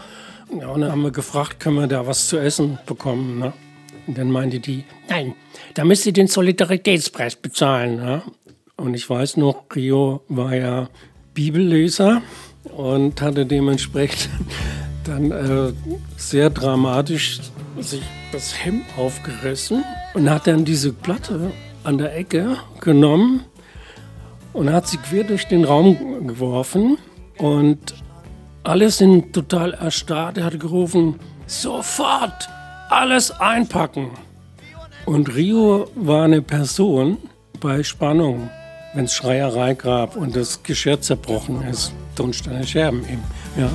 ja, 0.57 0.69
und 0.69 0.81
dann 0.81 0.91
haben 0.91 1.01
wir 1.01 1.11
gefragt, 1.11 1.59
können 1.59 1.75
wir 1.75 1.87
da 1.87 2.07
was 2.07 2.27
zu 2.29 2.37
essen 2.37 2.79
bekommen. 2.85 3.39
Ne? 3.39 3.53
Und 4.07 4.17
dann 4.17 4.31
meinte 4.31 4.59
die, 4.59 4.85
nein, 5.09 5.33
da 5.73 5.83
müsst 5.83 6.05
ihr 6.05 6.13
den 6.13 6.27
Solidaritätspreis 6.27 7.35
bezahlen. 7.35 7.97
Ne? 7.97 8.21
Und 8.77 8.93
ich 8.93 9.09
weiß 9.09 9.35
noch, 9.35 9.65
Rio 9.75 10.21
war 10.29 10.55
ja 10.55 10.89
Bibelleser 11.33 12.21
und 12.75 13.21
hatte 13.21 13.45
dementsprechend 13.45 14.29
dann 15.03 15.31
äh, 15.31 15.73
sehr 16.15 16.49
dramatisch 16.49 17.39
sich 17.79 18.01
das 18.31 18.63
Hemd 18.63 18.85
aufgerissen 18.97 19.83
und 20.13 20.29
hat 20.29 20.47
dann 20.47 20.65
diese 20.65 20.93
Platte 20.93 21.51
an 21.83 21.97
der 21.97 22.15
Ecke 22.15 22.57
genommen 22.81 23.45
und 24.53 24.71
hat 24.71 24.87
sie 24.87 24.97
quer 24.97 25.23
durch 25.23 25.47
den 25.47 25.63
Raum 25.63 26.27
geworfen 26.27 26.97
und 27.37 27.93
alle 28.63 28.89
sind 28.89 29.33
total 29.33 29.73
erstarrt. 29.73 30.37
Er 30.37 30.45
hat 30.45 30.59
gerufen, 30.59 31.19
sofort 31.45 32.49
alles 32.89 33.31
einpacken. 33.31 34.11
Und 35.05 35.33
Rio 35.33 35.89
war 35.95 36.25
eine 36.25 36.41
Person 36.41 37.17
bei 37.61 37.81
Spannung, 37.83 38.49
wenn 38.93 39.05
es 39.05 39.13
Schreierei 39.13 39.73
gab 39.73 40.17
und 40.17 40.35
das 40.35 40.61
Geschirr 40.63 40.99
zerbrochen 40.99 41.61
ist. 41.63 41.93
Tonsteine 42.15 42.67
Scherben 42.67 43.03
eben, 43.05 43.23
ja. 43.55 43.69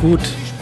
Gut, 0.00 0.20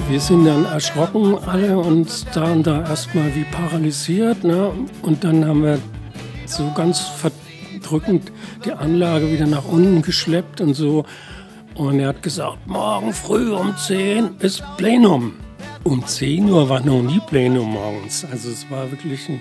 wir 0.09 0.18
sind 0.18 0.47
dann 0.47 0.64
erschrocken 0.64 1.38
alle 1.47 1.78
und 1.78 2.11
sahen 2.11 2.64
da 2.64 2.80
erstmal 2.80 3.33
wie 3.37 3.45
paralysiert. 3.45 4.42
Ne? 4.42 4.73
Und 5.02 5.23
dann 5.23 5.45
haben 5.45 5.62
wir 5.62 5.78
so 6.45 6.73
ganz 6.75 6.99
verdrückend 6.99 8.33
die 8.64 8.73
Anlage 8.73 9.30
wieder 9.30 9.47
nach 9.47 9.64
unten 9.64 10.02
geschleppt 10.02 10.61
und 10.61 10.75
so. 10.75 11.04
Und 11.76 12.00
er 12.00 12.09
hat 12.09 12.23
gesagt, 12.25 12.66
morgen 12.66 13.12
früh 13.12 13.52
um 13.52 13.76
10 13.76 14.40
ist 14.40 14.64
Plenum. 14.76 15.35
Um 15.85 16.04
10 16.04 16.50
Uhr 16.50 16.68
war 16.68 16.80
noch 16.80 17.00
nie 17.00 17.21
Plenum 17.21 17.75
morgens. 17.75 18.26
Also 18.28 18.50
es 18.50 18.68
war 18.73 18.90
wirklich 18.90 19.28
ein 19.28 19.40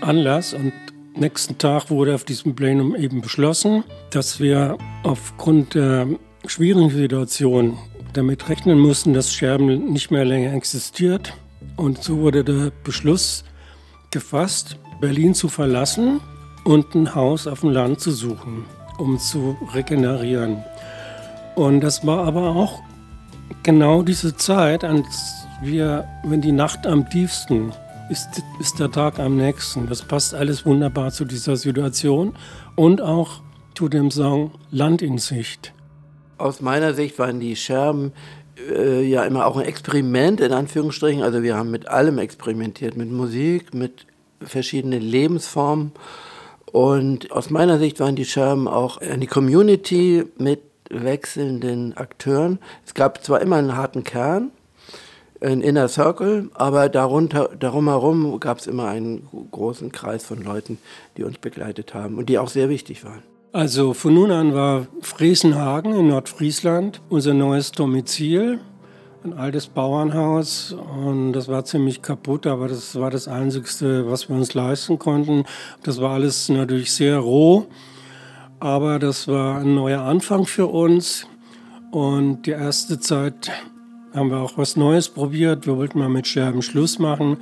Anlass. 0.00 0.54
Und 0.54 0.72
nächsten 1.14 1.56
Tag 1.56 1.88
wurde 1.88 2.16
auf 2.16 2.24
diesem 2.24 2.56
Plenum 2.56 2.96
eben 2.96 3.20
beschlossen, 3.20 3.84
dass 4.10 4.40
wir 4.40 4.76
aufgrund 5.04 5.74
der 5.74 6.08
schwierigen 6.48 6.90
Situation 6.90 7.78
damit 8.16 8.48
rechnen 8.48 8.78
mussten, 8.78 9.12
dass 9.12 9.32
Scherben 9.32 9.92
nicht 9.92 10.10
mehr 10.10 10.24
länger 10.24 10.52
existiert. 10.54 11.34
Und 11.76 12.02
so 12.02 12.18
wurde 12.18 12.44
der 12.44 12.72
Beschluss 12.84 13.44
gefasst, 14.10 14.76
Berlin 15.00 15.34
zu 15.34 15.48
verlassen 15.48 16.20
und 16.64 16.94
ein 16.94 17.14
Haus 17.14 17.46
auf 17.46 17.60
dem 17.60 17.70
Land 17.70 18.00
zu 18.00 18.10
suchen, 18.10 18.64
um 18.98 19.18
zu 19.18 19.56
regenerieren. 19.74 20.64
Und 21.54 21.80
das 21.80 22.06
war 22.06 22.26
aber 22.26 22.56
auch 22.56 22.82
genau 23.62 24.02
diese 24.02 24.36
Zeit, 24.36 24.84
als 24.84 25.46
wir, 25.62 26.06
wenn 26.24 26.40
die 26.40 26.52
Nacht 26.52 26.86
am 26.86 27.08
tiefsten 27.08 27.72
ist, 28.10 28.42
ist 28.60 28.78
der 28.78 28.90
Tag 28.90 29.18
am 29.18 29.36
nächsten. 29.36 29.86
Das 29.86 30.02
passt 30.02 30.34
alles 30.34 30.64
wunderbar 30.64 31.10
zu 31.10 31.24
dieser 31.24 31.56
Situation 31.56 32.34
und 32.74 33.00
auch 33.00 33.40
zu 33.74 33.88
dem 33.88 34.10
Song 34.10 34.52
Land 34.70 35.02
in 35.02 35.18
Sicht. 35.18 35.72
Aus 36.38 36.60
meiner 36.60 36.94
Sicht 36.94 37.18
waren 37.18 37.40
die 37.40 37.56
Scherben 37.56 38.12
äh, 38.70 39.02
ja 39.02 39.24
immer 39.24 39.46
auch 39.46 39.56
ein 39.56 39.66
Experiment 39.66 40.40
in 40.40 40.52
Anführungsstrichen. 40.52 41.22
Also 41.22 41.42
wir 41.42 41.56
haben 41.56 41.70
mit 41.70 41.88
allem 41.88 42.18
experimentiert, 42.18 42.96
mit 42.96 43.10
Musik, 43.10 43.74
mit 43.74 44.06
verschiedenen 44.40 45.00
Lebensformen. 45.00 45.92
Und 46.72 47.32
aus 47.32 47.50
meiner 47.50 47.78
Sicht 47.78 48.00
waren 48.00 48.16
die 48.16 48.24
Scherben 48.24 48.68
auch 48.68 48.98
eine 48.98 49.26
Community 49.26 50.24
mit 50.38 50.60
wechselnden 50.90 51.96
Akteuren. 51.96 52.58
Es 52.84 52.94
gab 52.94 53.24
zwar 53.24 53.40
immer 53.40 53.56
einen 53.56 53.76
harten 53.76 54.04
Kern, 54.04 54.50
ein 55.40 55.60
Inner 55.60 55.88
Circle, 55.88 56.50
aber 56.54 56.88
darunter, 56.88 57.50
darum 57.58 57.88
herum 57.88 58.38
gab 58.40 58.58
es 58.58 58.66
immer 58.66 58.88
einen 58.88 59.26
großen 59.50 59.92
Kreis 59.92 60.24
von 60.24 60.42
Leuten, 60.42 60.78
die 61.16 61.24
uns 61.24 61.38
begleitet 61.38 61.94
haben 61.94 62.18
und 62.18 62.28
die 62.28 62.38
auch 62.38 62.48
sehr 62.48 62.68
wichtig 62.68 63.04
waren. 63.04 63.22
Also 63.52 63.94
von 63.94 64.14
nun 64.14 64.30
an 64.30 64.54
war 64.54 64.86
Friesenhagen 65.00 65.94
in 65.94 66.08
Nordfriesland 66.08 67.00
unser 67.08 67.32
neues 67.32 67.72
Domizil. 67.72 68.60
Ein 69.24 69.32
altes 69.32 69.66
Bauernhaus 69.66 70.72
und 70.72 71.32
das 71.32 71.48
war 71.48 71.64
ziemlich 71.64 72.00
kaputt, 72.00 72.46
aber 72.46 72.68
das 72.68 72.94
war 73.00 73.10
das 73.10 73.26
Einzige, 73.26 74.08
was 74.08 74.28
wir 74.28 74.36
uns 74.36 74.54
leisten 74.54 74.98
konnten. 74.98 75.44
Das 75.82 76.00
war 76.00 76.12
alles 76.12 76.48
natürlich 76.48 76.92
sehr 76.92 77.18
roh, 77.18 77.66
aber 78.60 78.98
das 78.98 79.26
war 79.26 79.58
ein 79.58 79.74
neuer 79.74 80.02
Anfang 80.02 80.46
für 80.46 80.66
uns. 80.66 81.26
Und 81.90 82.42
die 82.42 82.50
erste 82.50 83.00
Zeit 83.00 83.50
haben 84.14 84.30
wir 84.30 84.38
auch 84.38 84.58
was 84.58 84.76
Neues 84.76 85.08
probiert. 85.08 85.66
Wir 85.66 85.76
wollten 85.76 85.98
mal 85.98 86.08
mit 86.08 86.26
Scherben 86.26 86.62
Schluss 86.62 86.98
machen. 86.98 87.38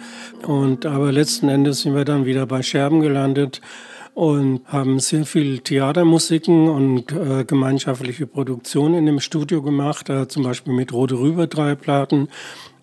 Und 0.46 0.86
aber 0.86 1.12
letzten 1.12 1.48
Endes 1.48 1.82
sind 1.82 1.94
wir 1.94 2.04
dann 2.04 2.24
wieder 2.24 2.46
bei 2.46 2.62
Scherben 2.62 3.00
gelandet 3.00 3.60
und 4.14 4.60
haben 4.66 5.00
sehr 5.00 5.26
viel 5.26 5.58
Theatermusiken 5.58 6.68
und 6.68 7.12
äh, 7.12 7.44
gemeinschaftliche 7.44 8.26
Produktionen 8.26 8.94
in 8.94 9.06
dem 9.06 9.20
Studio 9.20 9.60
gemacht, 9.60 10.08
äh, 10.08 10.28
zum 10.28 10.44
Beispiel 10.44 10.72
mit 10.72 10.92
Rote 10.92 11.18
Rüber 11.18 11.46
drei 11.46 11.74
Platten, 11.74 12.28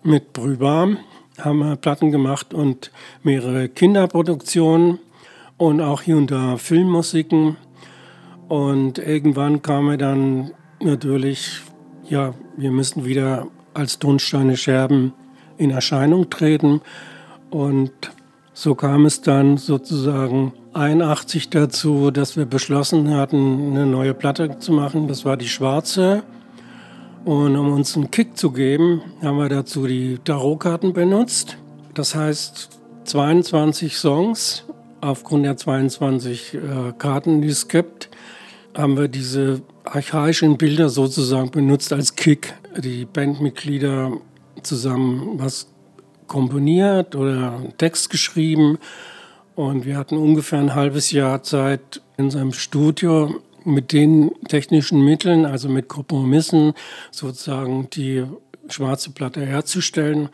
mit 0.02 0.32
Brübar 0.32 0.96
haben 1.38 1.58
wir 1.58 1.76
Platten 1.76 2.10
gemacht 2.10 2.54
und 2.54 2.90
mehrere 3.22 3.68
Kinderproduktionen 3.68 4.98
und 5.56 5.80
auch 5.80 6.02
hier 6.02 6.16
und 6.16 6.30
da 6.30 6.56
Filmmusiken. 6.56 7.56
Und 8.48 8.98
irgendwann 8.98 9.62
kam 9.62 9.86
mir 9.86 9.98
dann 9.98 10.50
natürlich, 10.80 11.60
ja, 12.08 12.34
wir 12.56 12.70
müssen 12.70 13.04
wieder 13.04 13.46
als 13.74 13.98
Tonsteine 13.98 14.56
Scherben 14.56 15.14
in 15.56 15.70
Erscheinung 15.70 16.28
treten. 16.28 16.80
Und 17.50 17.92
so 18.52 18.74
kam 18.74 19.06
es 19.06 19.22
dann 19.22 19.56
sozusagen 19.56 20.52
81 20.74 21.50
dazu, 21.50 22.10
dass 22.10 22.36
wir 22.36 22.46
beschlossen 22.46 23.14
hatten, 23.14 23.72
eine 23.72 23.86
neue 23.86 24.14
Platte 24.14 24.58
zu 24.58 24.72
machen. 24.72 25.06
Das 25.06 25.24
war 25.24 25.36
die 25.36 25.48
schwarze. 25.48 26.22
Und 27.24 27.56
um 27.56 27.72
uns 27.72 27.94
einen 27.94 28.10
Kick 28.10 28.36
zu 28.36 28.50
geben, 28.50 29.02
haben 29.22 29.36
wir 29.36 29.48
dazu 29.48 29.86
die 29.86 30.18
Tarotkarten 30.24 30.92
benutzt. 30.92 31.58
Das 31.94 32.14
heißt 32.14 32.70
22 33.04 33.96
Songs. 33.96 34.64
Aufgrund 35.00 35.44
der 35.44 35.56
22 35.56 36.54
äh, 36.54 36.58
Karten, 36.96 37.42
die 37.42 37.48
es 37.48 37.68
gibt, 37.68 38.08
haben 38.76 38.96
wir 38.96 39.08
diese 39.08 39.62
archaischen 39.84 40.56
Bilder 40.56 40.88
sozusagen 40.88 41.50
benutzt 41.50 41.92
als 41.92 42.16
Kick. 42.16 42.54
Die 42.78 43.04
Bandmitglieder 43.04 44.12
zusammen 44.62 45.38
was 45.38 45.66
komponiert 46.28 47.14
oder 47.14 47.60
Text 47.78 48.10
geschrieben 48.10 48.78
und 49.54 49.84
wir 49.84 49.96
hatten 49.96 50.16
ungefähr 50.16 50.58
ein 50.58 50.74
halbes 50.74 51.10
Jahr 51.10 51.42
Zeit 51.42 52.00
in 52.16 52.30
seinem 52.30 52.52
Studio 52.52 53.34
mit 53.64 53.92
den 53.92 54.32
technischen 54.48 55.04
Mitteln, 55.04 55.44
also 55.46 55.68
mit 55.68 55.88
Kompromissen, 55.88 56.72
sozusagen 57.10 57.88
die 57.90 58.24
schwarze 58.68 59.10
Platte 59.10 59.44
herzustellen. 59.44 60.28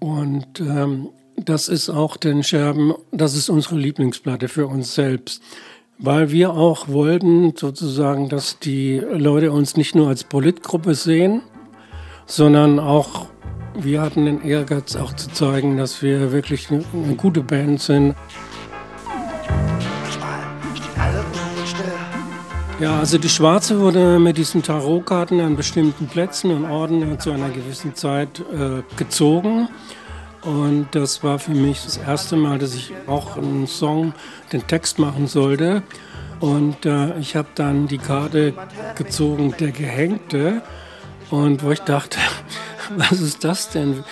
Und 0.00 0.60
ähm, 0.60 1.10
das 1.36 1.68
ist 1.68 1.88
auch 1.90 2.16
den 2.16 2.42
Scherben, 2.42 2.94
das 3.12 3.36
ist 3.36 3.48
unsere 3.48 3.76
Lieblingsplatte 3.76 4.48
für 4.48 4.66
uns 4.66 4.94
selbst. 4.94 5.42
weil 5.98 6.32
wir 6.32 6.52
auch 6.54 6.88
wollten 6.88 7.54
sozusagen, 7.56 8.28
dass 8.28 8.58
die 8.58 8.98
Leute 8.98 9.52
uns 9.52 9.76
nicht 9.76 9.94
nur 9.94 10.08
als 10.08 10.24
Politgruppe 10.24 10.94
sehen, 10.96 11.42
sondern 12.26 12.80
auch 12.80 13.26
wir 13.74 14.00
hatten 14.02 14.26
den 14.26 14.42
Ehrgeiz 14.42 14.96
auch 14.96 15.14
zu 15.14 15.30
zeigen, 15.30 15.76
dass 15.76 16.02
wir 16.02 16.32
wirklich 16.32 16.70
eine, 16.70 16.84
eine 16.92 17.14
gute 17.14 17.42
Band 17.42 17.80
sind. 17.80 18.14
Ja, 22.80 22.98
also 22.98 23.16
die 23.16 23.28
Schwarze 23.28 23.78
wurde 23.78 24.18
mit 24.18 24.36
diesen 24.36 24.62
Tarotkarten 24.62 25.40
an 25.40 25.54
bestimmten 25.54 26.08
Plätzen 26.08 26.50
und 26.50 26.64
Orten 26.64 27.18
zu 27.20 27.30
einer 27.30 27.50
gewissen 27.50 27.94
Zeit 27.94 28.40
äh, 28.40 28.82
gezogen. 28.96 29.68
Und 30.42 30.88
das 30.90 31.22
war 31.22 31.38
für 31.38 31.52
mich 31.54 31.84
das 31.84 31.98
erste 31.98 32.34
Mal, 32.34 32.58
dass 32.58 32.74
ich 32.74 32.92
auch 33.06 33.36
einen 33.36 33.68
Song, 33.68 34.12
den 34.52 34.66
Text 34.66 34.98
machen 34.98 35.28
sollte. 35.28 35.84
Und 36.40 36.84
äh, 36.84 37.16
ich 37.20 37.36
habe 37.36 37.48
dann 37.54 37.86
die 37.86 37.98
Karte 37.98 38.52
gezogen, 38.96 39.54
der 39.60 39.70
Gehängte. 39.70 40.62
Und 41.30 41.62
wo 41.62 41.70
ich 41.70 41.80
dachte, 41.80 42.18
was 42.96 43.20
ist 43.20 43.44
das 43.44 43.70
denn? 43.70 44.04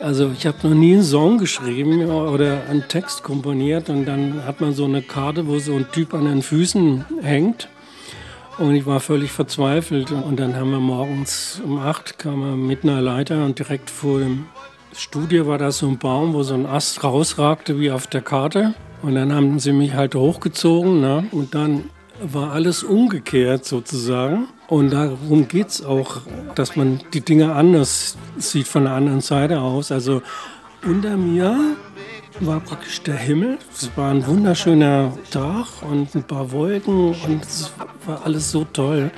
Also 0.00 0.32
ich 0.36 0.46
habe 0.46 0.68
noch 0.68 0.74
nie 0.74 0.94
einen 0.94 1.04
Song 1.04 1.38
geschrieben 1.38 2.10
oder 2.10 2.62
einen 2.68 2.88
Text 2.88 3.22
komponiert 3.22 3.88
und 3.88 4.04
dann 4.04 4.44
hat 4.44 4.60
man 4.60 4.74
so 4.74 4.84
eine 4.84 5.00
Karte, 5.00 5.46
wo 5.46 5.58
so 5.58 5.76
ein 5.76 5.86
Typ 5.92 6.12
an 6.12 6.24
den 6.24 6.42
Füßen 6.42 7.04
hängt 7.22 7.68
und 8.58 8.74
ich 8.74 8.84
war 8.84 8.98
völlig 8.98 9.30
verzweifelt 9.30 10.10
und 10.10 10.40
dann 10.40 10.56
haben 10.56 10.72
wir 10.72 10.80
morgens 10.80 11.60
um 11.64 11.78
acht 11.78 12.18
kam 12.18 12.42
er 12.42 12.56
mit 12.56 12.82
einer 12.82 13.00
Leiter 13.00 13.44
und 13.44 13.58
direkt 13.58 13.90
vor 13.90 14.18
dem 14.18 14.46
Studio 14.92 15.46
war 15.46 15.58
da 15.58 15.70
so 15.70 15.86
ein 15.86 15.98
Baum, 15.98 16.34
wo 16.34 16.42
so 16.42 16.54
ein 16.54 16.66
Ast 16.66 17.02
rausragte 17.04 17.78
wie 17.78 17.92
auf 17.92 18.08
der 18.08 18.22
Karte 18.22 18.74
und 19.02 19.14
dann 19.14 19.32
haben 19.32 19.60
sie 19.60 19.72
mich 19.72 19.94
halt 19.94 20.14
hochgezogen 20.16 21.00
ne? 21.00 21.24
und 21.30 21.54
dann 21.54 21.84
war 22.20 22.52
alles 22.52 22.82
umgekehrt 22.82 23.64
sozusagen. 23.64 24.48
Und 24.68 24.90
darum 24.90 25.48
geht 25.48 25.68
es 25.68 25.84
auch, 25.84 26.22
dass 26.54 26.76
man 26.76 27.00
die 27.12 27.20
Dinge 27.20 27.54
anders 27.54 28.16
sieht 28.38 28.68
von 28.68 28.84
der 28.84 28.94
anderen 28.94 29.20
Seite 29.20 29.60
aus. 29.60 29.92
Also 29.92 30.22
unter 30.84 31.16
mir 31.16 31.76
war 32.40 32.60
praktisch 32.60 33.02
der 33.02 33.16
Himmel. 33.16 33.58
Es 33.74 33.90
war 33.96 34.10
ein 34.10 34.26
wunderschöner 34.26 35.12
Tag 35.30 35.66
und 35.82 36.14
ein 36.14 36.24
paar 36.24 36.50
Wolken 36.52 37.14
und 37.14 37.42
es 37.42 37.72
war 38.06 38.24
alles 38.24 38.50
so 38.50 38.64
toll. 38.64 39.10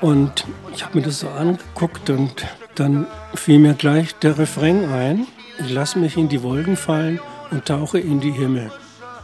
Und 0.00 0.44
ich 0.74 0.84
habe 0.84 0.98
mir 0.98 1.04
das 1.04 1.20
so 1.20 1.28
angeguckt 1.28 2.10
und 2.10 2.46
dann 2.74 3.06
fiel 3.34 3.58
mir 3.58 3.74
gleich 3.74 4.14
der 4.16 4.38
Refrain 4.38 4.86
ein. 4.86 5.26
Ich 5.58 5.70
lasse 5.70 5.98
mich 5.98 6.16
in 6.16 6.28
die 6.28 6.42
Wolken 6.42 6.76
fallen 6.76 7.20
und 7.50 7.66
tauche 7.66 7.98
in 7.98 8.20
die 8.20 8.32
Himmel. 8.32 8.70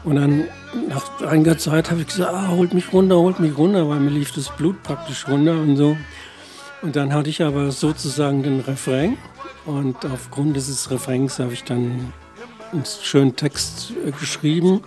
Und 0.06 0.16
dann 0.16 0.44
nach 0.88 1.20
einiger 1.26 1.58
Zeit 1.58 1.90
habe 1.90 2.02
ich 2.02 2.06
gesagt, 2.06 2.32
ah, 2.32 2.48
holt 2.48 2.72
mich 2.72 2.92
runter, 2.92 3.16
holt 3.16 3.40
mich 3.40 3.58
runter, 3.58 3.88
weil 3.88 3.98
mir 3.98 4.10
lief 4.10 4.32
das 4.32 4.48
Blut 4.56 4.80
praktisch 4.84 5.26
runter 5.26 5.60
und 5.60 5.76
so. 5.76 5.96
Und 6.80 6.94
dann 6.94 7.12
hatte 7.12 7.28
ich 7.28 7.42
aber 7.42 7.72
sozusagen 7.72 8.44
den 8.44 8.60
Refrain. 8.60 9.18
Und 9.64 9.96
aufgrund 10.06 10.54
dieses 10.54 10.92
Refrains 10.92 11.40
habe 11.40 11.54
ich 11.54 11.64
dann 11.64 12.12
einen 12.70 12.84
schönen 13.02 13.34
Text 13.34 13.94
äh, 14.06 14.12
geschrieben, 14.12 14.82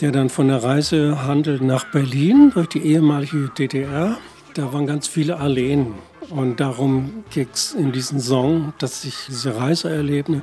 der 0.00 0.10
dann 0.10 0.28
von 0.30 0.48
der 0.48 0.64
Reise 0.64 1.24
handelt 1.24 1.62
nach 1.62 1.84
Berlin 1.92 2.50
durch 2.52 2.66
die 2.66 2.80
ehemalige 2.80 3.52
DDR. 3.56 4.18
Da 4.54 4.72
waren 4.72 4.88
ganz 4.88 5.06
viele 5.06 5.36
Alleen. 5.36 5.94
Und 6.30 6.60
darum 6.60 7.24
ging 7.30 7.48
es 7.52 7.72
in 7.72 7.92
diesem 7.92 8.20
Song, 8.20 8.72
dass 8.78 9.04
ich 9.04 9.14
diese 9.28 9.56
Reise 9.56 9.90
erlebe 9.90 10.42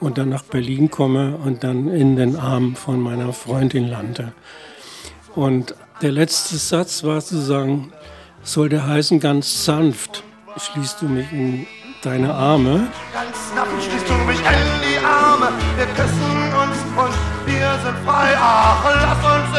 und 0.00 0.18
dann 0.18 0.28
nach 0.28 0.42
Berlin 0.42 0.90
komme 0.90 1.36
und 1.36 1.64
dann 1.64 1.88
in 1.88 2.16
den 2.16 2.36
Arm 2.36 2.76
von 2.76 3.00
meiner 3.00 3.32
Freundin 3.32 3.88
lande. 3.88 4.32
Und 5.34 5.74
der 6.02 6.12
letzte 6.12 6.56
Satz 6.56 7.04
war 7.04 7.20
zu 7.20 7.38
sagen, 7.38 7.92
sollte 8.42 8.86
heißen, 8.86 9.20
ganz 9.20 9.64
sanft 9.64 10.22
schließt 10.56 11.02
du 11.02 11.08
mich 11.08 11.30
in 11.32 11.66
deine 12.02 12.32
Arme. 12.32 12.88
Ganz 13.12 13.36
sanft 13.54 13.84
schließt 13.84 14.08
du 14.08 14.14
mich 14.26 14.38
in 14.38 14.44
die 14.82 15.04
Arme, 15.04 15.48
wir 15.76 15.86
küssen 15.86 16.52
uns 16.62 16.78
und 16.96 17.14
wir 17.46 17.78
sind 17.84 17.98
frei. 18.04 18.34
Ach, 18.36 18.84
lass 18.84 19.18
uns 19.18 19.57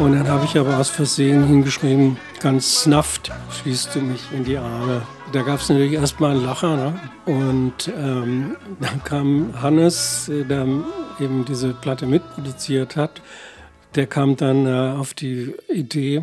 Und 0.00 0.14
dann 0.14 0.28
habe 0.28 0.46
ich 0.46 0.56
aber 0.56 0.78
aus 0.78 0.88
Versehen 0.88 1.46
hingeschrieben, 1.46 2.16
ganz 2.40 2.84
snafft 2.84 3.30
schließt 3.50 3.94
du 3.94 4.00
mich 4.00 4.22
in 4.32 4.44
die 4.44 4.56
Arme. 4.56 5.02
Da 5.30 5.42
gab 5.42 5.60
es 5.60 5.68
natürlich 5.68 5.92
erstmal 5.92 6.30
einen 6.30 6.42
Lacher. 6.42 6.74
Ne? 6.74 7.00
Und 7.26 7.92
ähm, 7.94 8.56
dann 8.80 9.04
kam 9.04 9.60
Hannes, 9.60 10.24
der 10.30 10.66
eben 11.20 11.44
diese 11.44 11.74
Platte 11.74 12.06
mitproduziert 12.06 12.96
hat, 12.96 13.20
der 13.94 14.06
kam 14.06 14.36
dann 14.36 14.66
äh, 14.66 14.98
auf 14.98 15.12
die 15.12 15.54
Idee, 15.68 16.22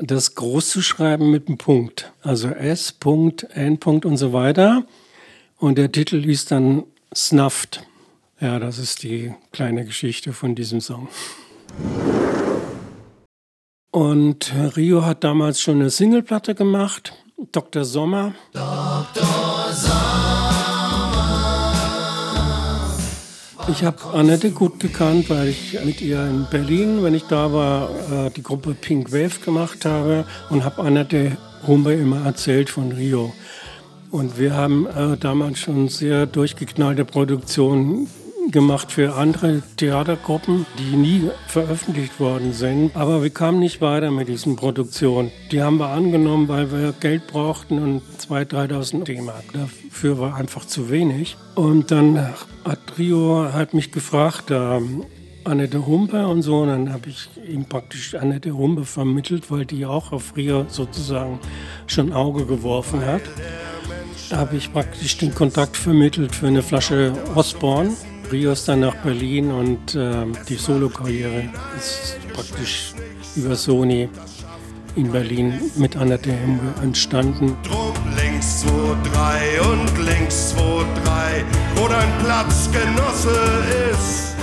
das 0.00 0.34
groß 0.34 0.70
zu 0.70 0.80
schreiben 0.80 1.30
mit 1.30 1.48
einem 1.48 1.58
Punkt. 1.58 2.10
Also 2.22 2.48
S, 2.48 2.92
Punkt, 2.92 3.46
N, 3.52 3.78
Punkt 3.78 4.06
und 4.06 4.16
so 4.16 4.32
weiter. 4.32 4.84
Und 5.58 5.76
der 5.76 5.92
Titel 5.92 6.22
hieß 6.22 6.46
dann 6.46 6.84
Snuffed. 7.14 7.82
Ja, 8.40 8.58
das 8.58 8.78
ist 8.78 9.02
die 9.02 9.34
kleine 9.52 9.84
Geschichte 9.84 10.32
von 10.32 10.54
diesem 10.54 10.80
Song. 10.80 11.08
Und 13.96 14.52
Rio 14.76 15.06
hat 15.06 15.24
damals 15.24 15.58
schon 15.58 15.76
eine 15.76 15.88
Singleplatte 15.88 16.54
gemacht, 16.54 17.14
Dr. 17.52 17.86
Sommer. 17.86 18.34
Dr. 18.52 19.72
Sommer. 19.72 19.94
Ich 23.68 23.82
habe 23.82 23.96
Annette 24.12 24.50
gut 24.50 24.80
gekannt, 24.80 25.30
weil 25.30 25.48
ich 25.48 25.78
mit 25.82 26.02
ihr 26.02 26.22
in 26.26 26.46
Berlin, 26.50 27.02
wenn 27.02 27.14
ich 27.14 27.22
da 27.22 27.54
war, 27.54 27.88
äh, 28.12 28.30
die 28.32 28.42
Gruppe 28.42 28.74
Pink 28.74 29.12
Wave 29.12 29.40
gemacht 29.42 29.86
habe 29.86 30.26
und 30.50 30.62
habe 30.62 30.82
Annette 30.82 31.38
Humbe 31.66 31.94
immer 31.94 32.26
erzählt 32.26 32.68
von 32.68 32.92
Rio. 32.92 33.32
Und 34.10 34.38
wir 34.38 34.52
haben 34.52 34.86
äh, 34.88 35.16
damals 35.16 35.58
schon 35.58 35.88
sehr 35.88 36.26
durchgeknallte 36.26 37.06
Produktionen 37.06 38.08
gemacht 38.50 38.92
für 38.92 39.14
andere 39.14 39.62
Theatergruppen, 39.76 40.66
die 40.78 40.96
nie 40.96 41.30
veröffentlicht 41.46 42.20
worden 42.20 42.52
sind. 42.52 42.94
Aber 42.94 43.22
wir 43.22 43.30
kamen 43.30 43.58
nicht 43.58 43.80
weiter 43.80 44.10
mit 44.10 44.28
diesen 44.28 44.56
Produktionen. 44.56 45.30
Die 45.52 45.62
haben 45.62 45.78
wir 45.78 45.88
angenommen, 45.88 46.48
weil 46.48 46.70
wir 46.70 46.92
Geld 46.98 47.26
brauchten 47.26 47.78
und 47.78 48.02
2.000, 48.18 48.70
3.000 48.70 49.04
D-Mark. 49.04 49.44
Dafür 49.52 50.18
war 50.18 50.34
einfach 50.36 50.64
zu 50.64 50.90
wenig. 50.90 51.36
Und 51.54 51.90
dann 51.90 52.34
hat 52.64 52.80
Rio 52.98 53.52
hat 53.52 53.74
mich 53.74 53.92
gefragt, 53.92 54.50
äh, 54.50 54.80
Annette 55.44 55.86
Humpe 55.86 56.26
und 56.26 56.42
so. 56.42 56.60
Und 56.62 56.68
dann 56.68 56.92
habe 56.92 57.08
ich 57.08 57.28
ihm 57.48 57.66
praktisch 57.66 58.14
Annette 58.14 58.56
Humpe 58.56 58.84
vermittelt, 58.84 59.50
weil 59.50 59.64
die 59.64 59.86
auch 59.86 60.12
auf 60.12 60.36
Rio 60.36 60.66
sozusagen 60.68 61.38
schon 61.86 62.12
Auge 62.12 62.46
geworfen 62.46 63.04
hat. 63.04 63.22
Da 64.28 64.38
habe 64.38 64.56
ich 64.56 64.72
praktisch 64.72 65.18
den 65.18 65.34
Kontakt 65.34 65.76
vermittelt 65.76 66.34
für 66.34 66.48
eine 66.48 66.62
Flasche 66.62 67.12
Osborne. 67.36 67.92
Rio 68.32 68.52
ist 68.52 68.66
dann 68.66 68.80
nach 68.80 68.96
Berlin 68.96 69.50
und 69.52 69.94
äh, 69.94 70.26
die 70.48 70.56
Solokarriere 70.56 71.44
ist 71.76 72.16
praktisch 72.32 72.92
über 73.36 73.54
Sony 73.54 74.08
in 74.96 75.12
Berlin 75.12 75.60
mit 75.76 75.96
Annette 75.96 76.32
Hembe 76.32 76.74
entstanden. 76.82 77.56
Drum 77.62 77.94
links 78.16 78.62
2, 78.62 78.68
3 79.12 79.70
und 79.70 80.04
links 80.04 80.50
2, 80.50 80.60
3, 80.60 81.44
wo 81.76 81.88
dein 81.88 82.18
Platzgenosse 82.24 83.38
ist. 83.92 84.34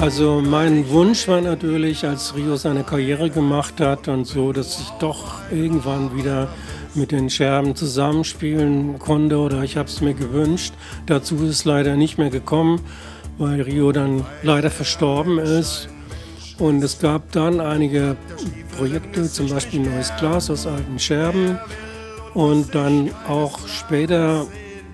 Also 0.00 0.40
mein 0.40 0.88
Wunsch 0.88 1.28
war 1.28 1.40
natürlich, 1.40 2.06
als 2.06 2.34
Rio 2.34 2.56
seine 2.56 2.84
Karriere 2.84 3.28
gemacht 3.28 3.80
hat 3.80 4.08
und 4.08 4.26
so, 4.26 4.52
dass 4.52 4.80
ich 4.80 4.90
doch 4.98 5.40
irgendwann 5.50 6.16
wieder 6.16 6.48
mit 6.94 7.12
den 7.12 7.28
Scherben 7.28 7.76
zusammenspielen 7.76 8.98
konnte 8.98 9.38
oder 9.38 9.62
ich 9.62 9.76
habe 9.76 9.88
es 9.88 10.00
mir 10.00 10.14
gewünscht. 10.14 10.72
Dazu 11.04 11.36
ist 11.36 11.50
es 11.50 11.64
leider 11.66 11.96
nicht 11.96 12.16
mehr 12.16 12.30
gekommen 12.30 12.80
weil 13.38 13.60
Rio 13.60 13.92
dann 13.92 14.24
leider 14.42 14.70
verstorben 14.70 15.38
ist. 15.38 15.88
Und 16.58 16.82
es 16.82 16.98
gab 16.98 17.32
dann 17.32 17.60
einige 17.60 18.16
Projekte, 18.76 19.30
zum 19.30 19.48
Beispiel 19.48 19.80
Neues 19.80 20.12
Glas 20.18 20.50
aus 20.50 20.66
alten 20.66 20.98
Scherben 20.98 21.58
und 22.34 22.74
dann 22.74 23.10
auch 23.28 23.66
später 23.68 24.46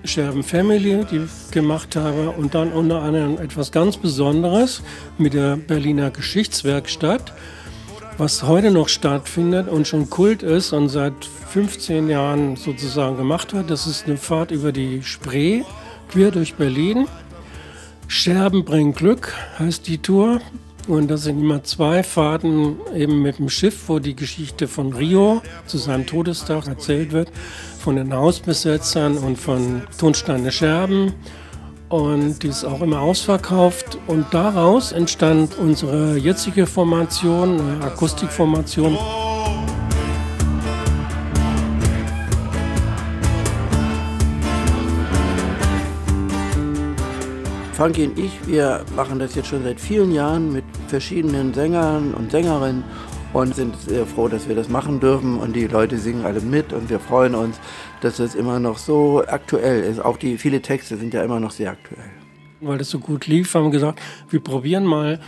Scherben 0.05 0.43
Family, 0.43 1.05
die 1.09 1.17
ich 1.19 1.51
gemacht 1.51 1.95
habe 1.95 2.31
und 2.31 2.53
dann 2.53 2.73
unter 2.73 3.01
anderem 3.01 3.37
etwas 3.37 3.71
ganz 3.71 3.95
Besonderes 3.95 4.81
mit 5.17 5.33
der 5.33 5.55
Berliner 5.55 6.11
Geschichtswerkstatt, 6.11 7.31
was 8.17 8.43
heute 8.43 8.69
noch 8.71 8.89
stattfindet 8.89 9.69
und 9.69 9.87
schon 9.87 10.09
Kult 10.09 10.43
ist 10.43 10.73
und 10.73 10.89
seit 10.89 11.13
15 11.23 12.09
Jahren 12.09 12.57
sozusagen 12.57 13.15
gemacht 13.15 13.53
wird. 13.53 13.69
Das 13.69 13.87
ist 13.87 14.05
eine 14.05 14.17
Fahrt 14.17 14.51
über 14.51 14.73
die 14.73 15.01
Spree 15.03 15.63
quer 16.09 16.31
durch 16.31 16.55
Berlin 16.55 17.07
Scherben 18.13 18.63
bringen 18.63 18.93
Glück 18.93 19.33
heißt 19.57 19.87
die 19.87 19.97
Tour. 19.97 20.39
Und 20.87 21.09
das 21.09 21.23
sind 21.23 21.39
immer 21.39 21.63
zwei 21.63 22.03
Fahrten 22.03 22.75
eben 22.95 23.23
mit 23.23 23.39
dem 23.39 23.49
Schiff, 23.49 23.85
wo 23.89 23.97
die 23.97 24.15
Geschichte 24.15 24.67
von 24.67 24.93
Rio 24.93 25.41
zu 25.65 25.79
seinem 25.79 26.05
Todestag 26.05 26.67
erzählt 26.67 27.11
wird. 27.11 27.31
von 27.79 27.95
den 27.97 28.13
Hausbesetzern 28.13 29.17
und 29.17 29.37
von 29.37 29.81
Tonsteine 29.97 30.51
Scherben. 30.51 31.13
Und 31.89 32.43
die 32.43 32.47
ist 32.47 32.63
auch 32.63 32.81
immer 32.81 33.01
ausverkauft. 33.01 33.97
Und 34.07 34.27
daraus 34.31 34.91
entstand 34.91 35.57
unsere 35.57 36.15
jetzige 36.15 36.67
Formation, 36.67 37.59
eine 37.59 37.83
Akustikformation. 37.83 38.97
Funky 47.83 48.07
und 48.07 48.17
ich, 48.17 48.31
wir 48.47 48.85
machen 48.95 49.19
das 49.19 49.35
jetzt 49.35 49.49
schon 49.49 49.61
seit 49.63 49.77
vielen 49.77 50.13
Jahren 50.13 50.53
mit 50.53 50.63
verschiedenen 50.87 51.53
Sängern 51.53 52.13
und 52.13 52.31
Sängerinnen 52.31 52.81
und 53.33 53.53
sind 53.53 53.75
sehr 53.77 54.05
froh, 54.05 54.29
dass 54.29 54.47
wir 54.47 54.55
das 54.55 54.69
machen 54.69 55.01
dürfen 55.01 55.37
und 55.37 55.53
die 55.53 55.67
Leute 55.67 55.97
singen 55.97 56.23
alle 56.25 56.39
mit 56.39 56.71
und 56.71 56.89
wir 56.89 57.01
freuen 57.01 57.35
uns, 57.35 57.59
dass 57.99 58.15
das 58.15 58.35
immer 58.35 58.57
noch 58.57 58.77
so 58.77 59.21
aktuell 59.27 59.83
ist. 59.83 59.99
Auch 59.99 60.15
die 60.15 60.37
viele 60.37 60.61
Texte 60.61 60.95
sind 60.95 61.13
ja 61.13 61.25
immer 61.25 61.41
noch 61.41 61.51
sehr 61.51 61.71
aktuell. 61.71 62.09
Weil 62.61 62.77
das 62.77 62.89
so 62.89 62.99
gut 62.99 63.27
lief, 63.27 63.53
haben 63.53 63.65
wir 63.65 63.71
gesagt, 63.71 63.99
wir 64.29 64.39
probieren 64.39 64.85
mal 64.85 65.19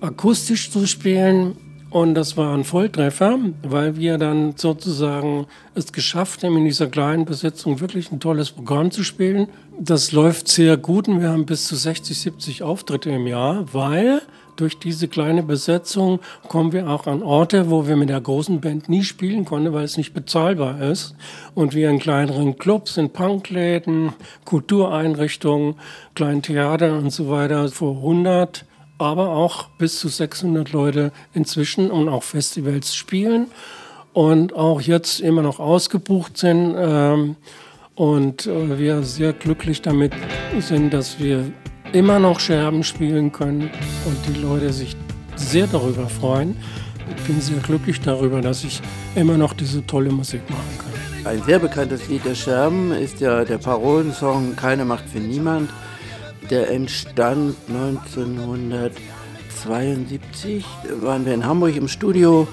akustisch 0.00 0.70
zu 0.70 0.86
spielen 0.86 1.56
und 1.92 2.14
das 2.14 2.38
war 2.38 2.54
ein 2.54 2.64
Volltreffer, 2.64 3.38
weil 3.62 3.96
wir 3.96 4.16
dann 4.16 4.54
sozusagen 4.56 5.46
es 5.74 5.92
geschafft 5.92 6.42
haben, 6.42 6.56
in 6.56 6.64
dieser 6.64 6.86
kleinen 6.86 7.26
Besetzung 7.26 7.80
wirklich 7.80 8.10
ein 8.10 8.18
tolles 8.18 8.50
Programm 8.50 8.90
zu 8.90 9.04
spielen. 9.04 9.48
Das 9.78 10.10
läuft 10.10 10.48
sehr 10.48 10.78
gut 10.78 11.06
und 11.06 11.20
wir 11.20 11.28
haben 11.28 11.44
bis 11.44 11.66
zu 11.66 11.76
60, 11.76 12.18
70 12.18 12.62
Auftritte 12.62 13.10
im 13.10 13.26
Jahr, 13.26 13.66
weil 13.74 14.22
durch 14.56 14.78
diese 14.78 15.06
kleine 15.06 15.42
Besetzung 15.42 16.20
kommen 16.48 16.72
wir 16.72 16.88
auch 16.88 17.06
an 17.06 17.22
Orte, 17.22 17.70
wo 17.70 17.86
wir 17.86 17.96
mit 17.96 18.08
der 18.08 18.22
großen 18.22 18.62
Band 18.62 18.88
nie 18.88 19.02
spielen 19.02 19.44
konnten, 19.44 19.74
weil 19.74 19.84
es 19.84 19.98
nicht 19.98 20.14
bezahlbar 20.14 20.80
ist. 20.80 21.14
Und 21.54 21.74
wir 21.74 21.90
in 21.90 21.98
kleineren 21.98 22.56
Clubs, 22.56 22.96
in 22.96 23.10
Punkläden, 23.10 24.14
Kultureinrichtungen, 24.46 25.74
kleinen 26.14 26.40
Theater 26.40 26.96
und 26.96 27.10
so 27.10 27.28
weiter 27.28 27.68
vor 27.68 27.96
100 27.96 28.64
aber 28.98 29.30
auch 29.30 29.68
bis 29.78 29.98
zu 29.98 30.08
600 30.08 30.72
Leute 30.72 31.12
inzwischen 31.34 31.90
und 31.90 32.08
auch 32.08 32.22
Festivals 32.22 32.94
spielen 32.94 33.48
und 34.12 34.54
auch 34.54 34.80
jetzt 34.80 35.20
immer 35.20 35.42
noch 35.42 35.58
ausgebucht 35.58 36.36
sind. 36.38 36.74
Ähm, 36.76 37.36
und 37.94 38.46
äh, 38.46 38.78
wir 38.78 39.02
sehr 39.02 39.32
glücklich 39.32 39.82
damit 39.82 40.12
sind, 40.58 40.94
dass 40.94 41.18
wir 41.18 41.52
immer 41.92 42.18
noch 42.18 42.40
Scherben 42.40 42.84
spielen 42.84 43.32
können 43.32 43.70
und 44.06 44.16
die 44.26 44.40
Leute 44.40 44.72
sich 44.72 44.96
sehr 45.36 45.66
darüber 45.66 46.08
freuen. 46.08 46.56
Ich 47.16 47.22
bin 47.24 47.40
sehr 47.40 47.58
glücklich 47.58 48.00
darüber, 48.00 48.40
dass 48.40 48.64
ich 48.64 48.80
immer 49.14 49.36
noch 49.36 49.52
diese 49.52 49.86
tolle 49.86 50.10
Musik 50.10 50.48
machen 50.48 50.78
kann. 50.78 50.92
Ein 51.32 51.42
sehr 51.42 51.58
bekanntes 51.58 52.08
Lied 52.08 52.24
der 52.24 52.34
Scherben 52.34 52.92
ist 52.92 53.20
ja 53.20 53.44
der 53.44 53.58
Parolensong 53.58 54.56
Keine 54.56 54.84
Macht 54.84 55.08
für 55.08 55.20
Niemand. 55.20 55.70
Der 56.52 56.70
entstand 56.70 57.56
1972, 57.68 60.64
da 60.86 61.00
waren 61.00 61.24
wir 61.24 61.32
in 61.32 61.46
Hamburg 61.46 61.74
im 61.76 61.88
Studio 61.88 62.46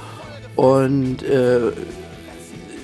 und 0.55 1.21
äh, 1.21 1.73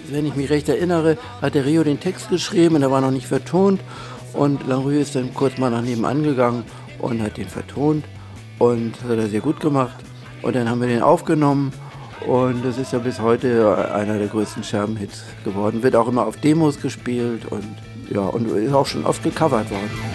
wenn 0.09 0.25
ich 0.25 0.35
mich 0.35 0.49
recht 0.49 0.67
erinnere, 0.67 1.17
hat 1.41 1.55
der 1.55 1.63
Rio 1.63 1.85
den 1.85 2.01
Text 2.01 2.29
geschrieben 2.29 2.75
und 2.75 2.81
er 2.81 2.91
war 2.91 2.99
noch 2.99 3.11
nicht 3.11 3.27
vertont 3.27 3.79
und 4.33 4.67
Langrue 4.67 4.97
ist 4.97 5.15
dann 5.15 5.33
kurz 5.33 5.57
mal 5.57 5.71
nach 5.71 5.83
nebenan 5.83 6.21
gegangen 6.21 6.65
und 6.99 7.21
hat 7.21 7.37
den 7.37 7.47
vertont 7.47 8.03
und 8.59 9.01
hat 9.07 9.17
er 9.17 9.29
sehr 9.29 9.39
gut 9.39 9.61
gemacht 9.61 9.95
und 10.41 10.53
dann 10.53 10.69
haben 10.69 10.81
wir 10.81 10.89
den 10.89 11.01
aufgenommen 11.01 11.71
und 12.27 12.65
das 12.65 12.77
ist 12.77 12.91
ja 12.91 12.99
bis 12.99 13.21
heute 13.21 13.89
einer 13.93 14.17
der 14.17 14.27
größten 14.27 14.65
Scherbenhits 14.65 15.23
geworden. 15.45 15.81
Wird 15.81 15.95
auch 15.95 16.09
immer 16.09 16.27
auf 16.27 16.35
Demos 16.41 16.81
gespielt 16.81 17.45
und 17.49 17.63
ja, 18.13 18.19
und 18.19 18.51
ist 18.51 18.73
auch 18.73 18.85
schon 18.85 19.05
oft 19.05 19.23
gecovert 19.23 19.71
worden. 19.71 20.14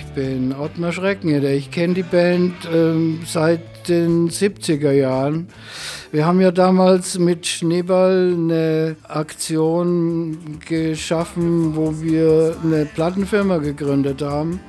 Ich 0.00 0.14
bin 0.14 0.54
Ottmar 0.54 0.92
Schreckeneder. 0.92 1.50
Ich 1.50 1.70
kenne 1.70 1.94
die 1.94 2.02
Band 2.02 2.54
ähm, 2.72 3.20
seit 3.26 3.88
den 3.88 4.30
70er 4.30 4.92
Jahren. 4.92 5.48
Wir 6.10 6.26
haben 6.26 6.40
ja 6.40 6.50
damals 6.50 7.18
mit 7.18 7.46
Schneeball 7.46 8.34
eine 8.34 8.96
Aktion 9.06 10.58
geschaffen, 10.66 11.76
wo 11.76 12.00
wir 12.00 12.56
eine 12.64 12.86
Plattenfirma 12.86 13.58
gegründet 13.58 14.22
haben. 14.22 14.60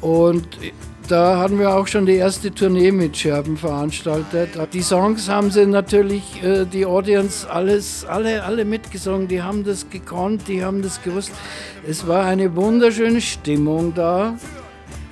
Und 0.00 0.46
da 1.12 1.36
hatten 1.36 1.58
wir 1.58 1.74
auch 1.74 1.86
schon 1.86 2.06
die 2.06 2.14
erste 2.14 2.54
Tournee 2.54 2.90
mit 2.90 3.14
Scherben 3.14 3.58
veranstaltet. 3.58 4.48
Die 4.72 4.80
Songs 4.80 5.28
haben 5.28 5.50
sie 5.50 5.66
natürlich, 5.66 6.42
äh, 6.42 6.64
die 6.64 6.86
Audience, 6.86 7.48
alles, 7.50 8.06
alle, 8.06 8.42
alle 8.44 8.64
mitgesungen. 8.64 9.28
Die 9.28 9.42
haben 9.42 9.62
das 9.62 9.90
gekonnt, 9.90 10.48
die 10.48 10.64
haben 10.64 10.80
das 10.80 11.02
gewusst. 11.02 11.30
Es 11.86 12.06
war 12.06 12.24
eine 12.24 12.56
wunderschöne 12.56 13.20
Stimmung 13.20 13.92
da. 13.94 14.38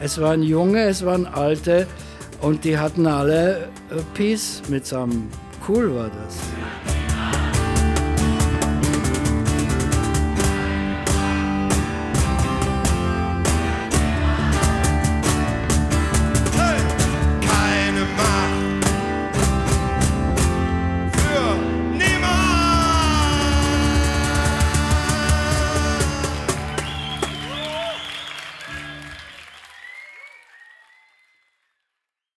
Es 0.01 0.19
waren 0.19 0.43
Junge, 0.43 0.85
es 0.85 1.05
waren 1.05 1.27
Alte 1.27 1.87
und 2.41 2.65
die 2.65 2.79
hatten 2.79 3.07
alle 3.07 3.69
äh, 3.91 3.97
Peace 4.15 4.63
mitsammen. 4.71 5.29
Cool 5.69 5.95
war 5.95 6.09
das. 6.09 6.90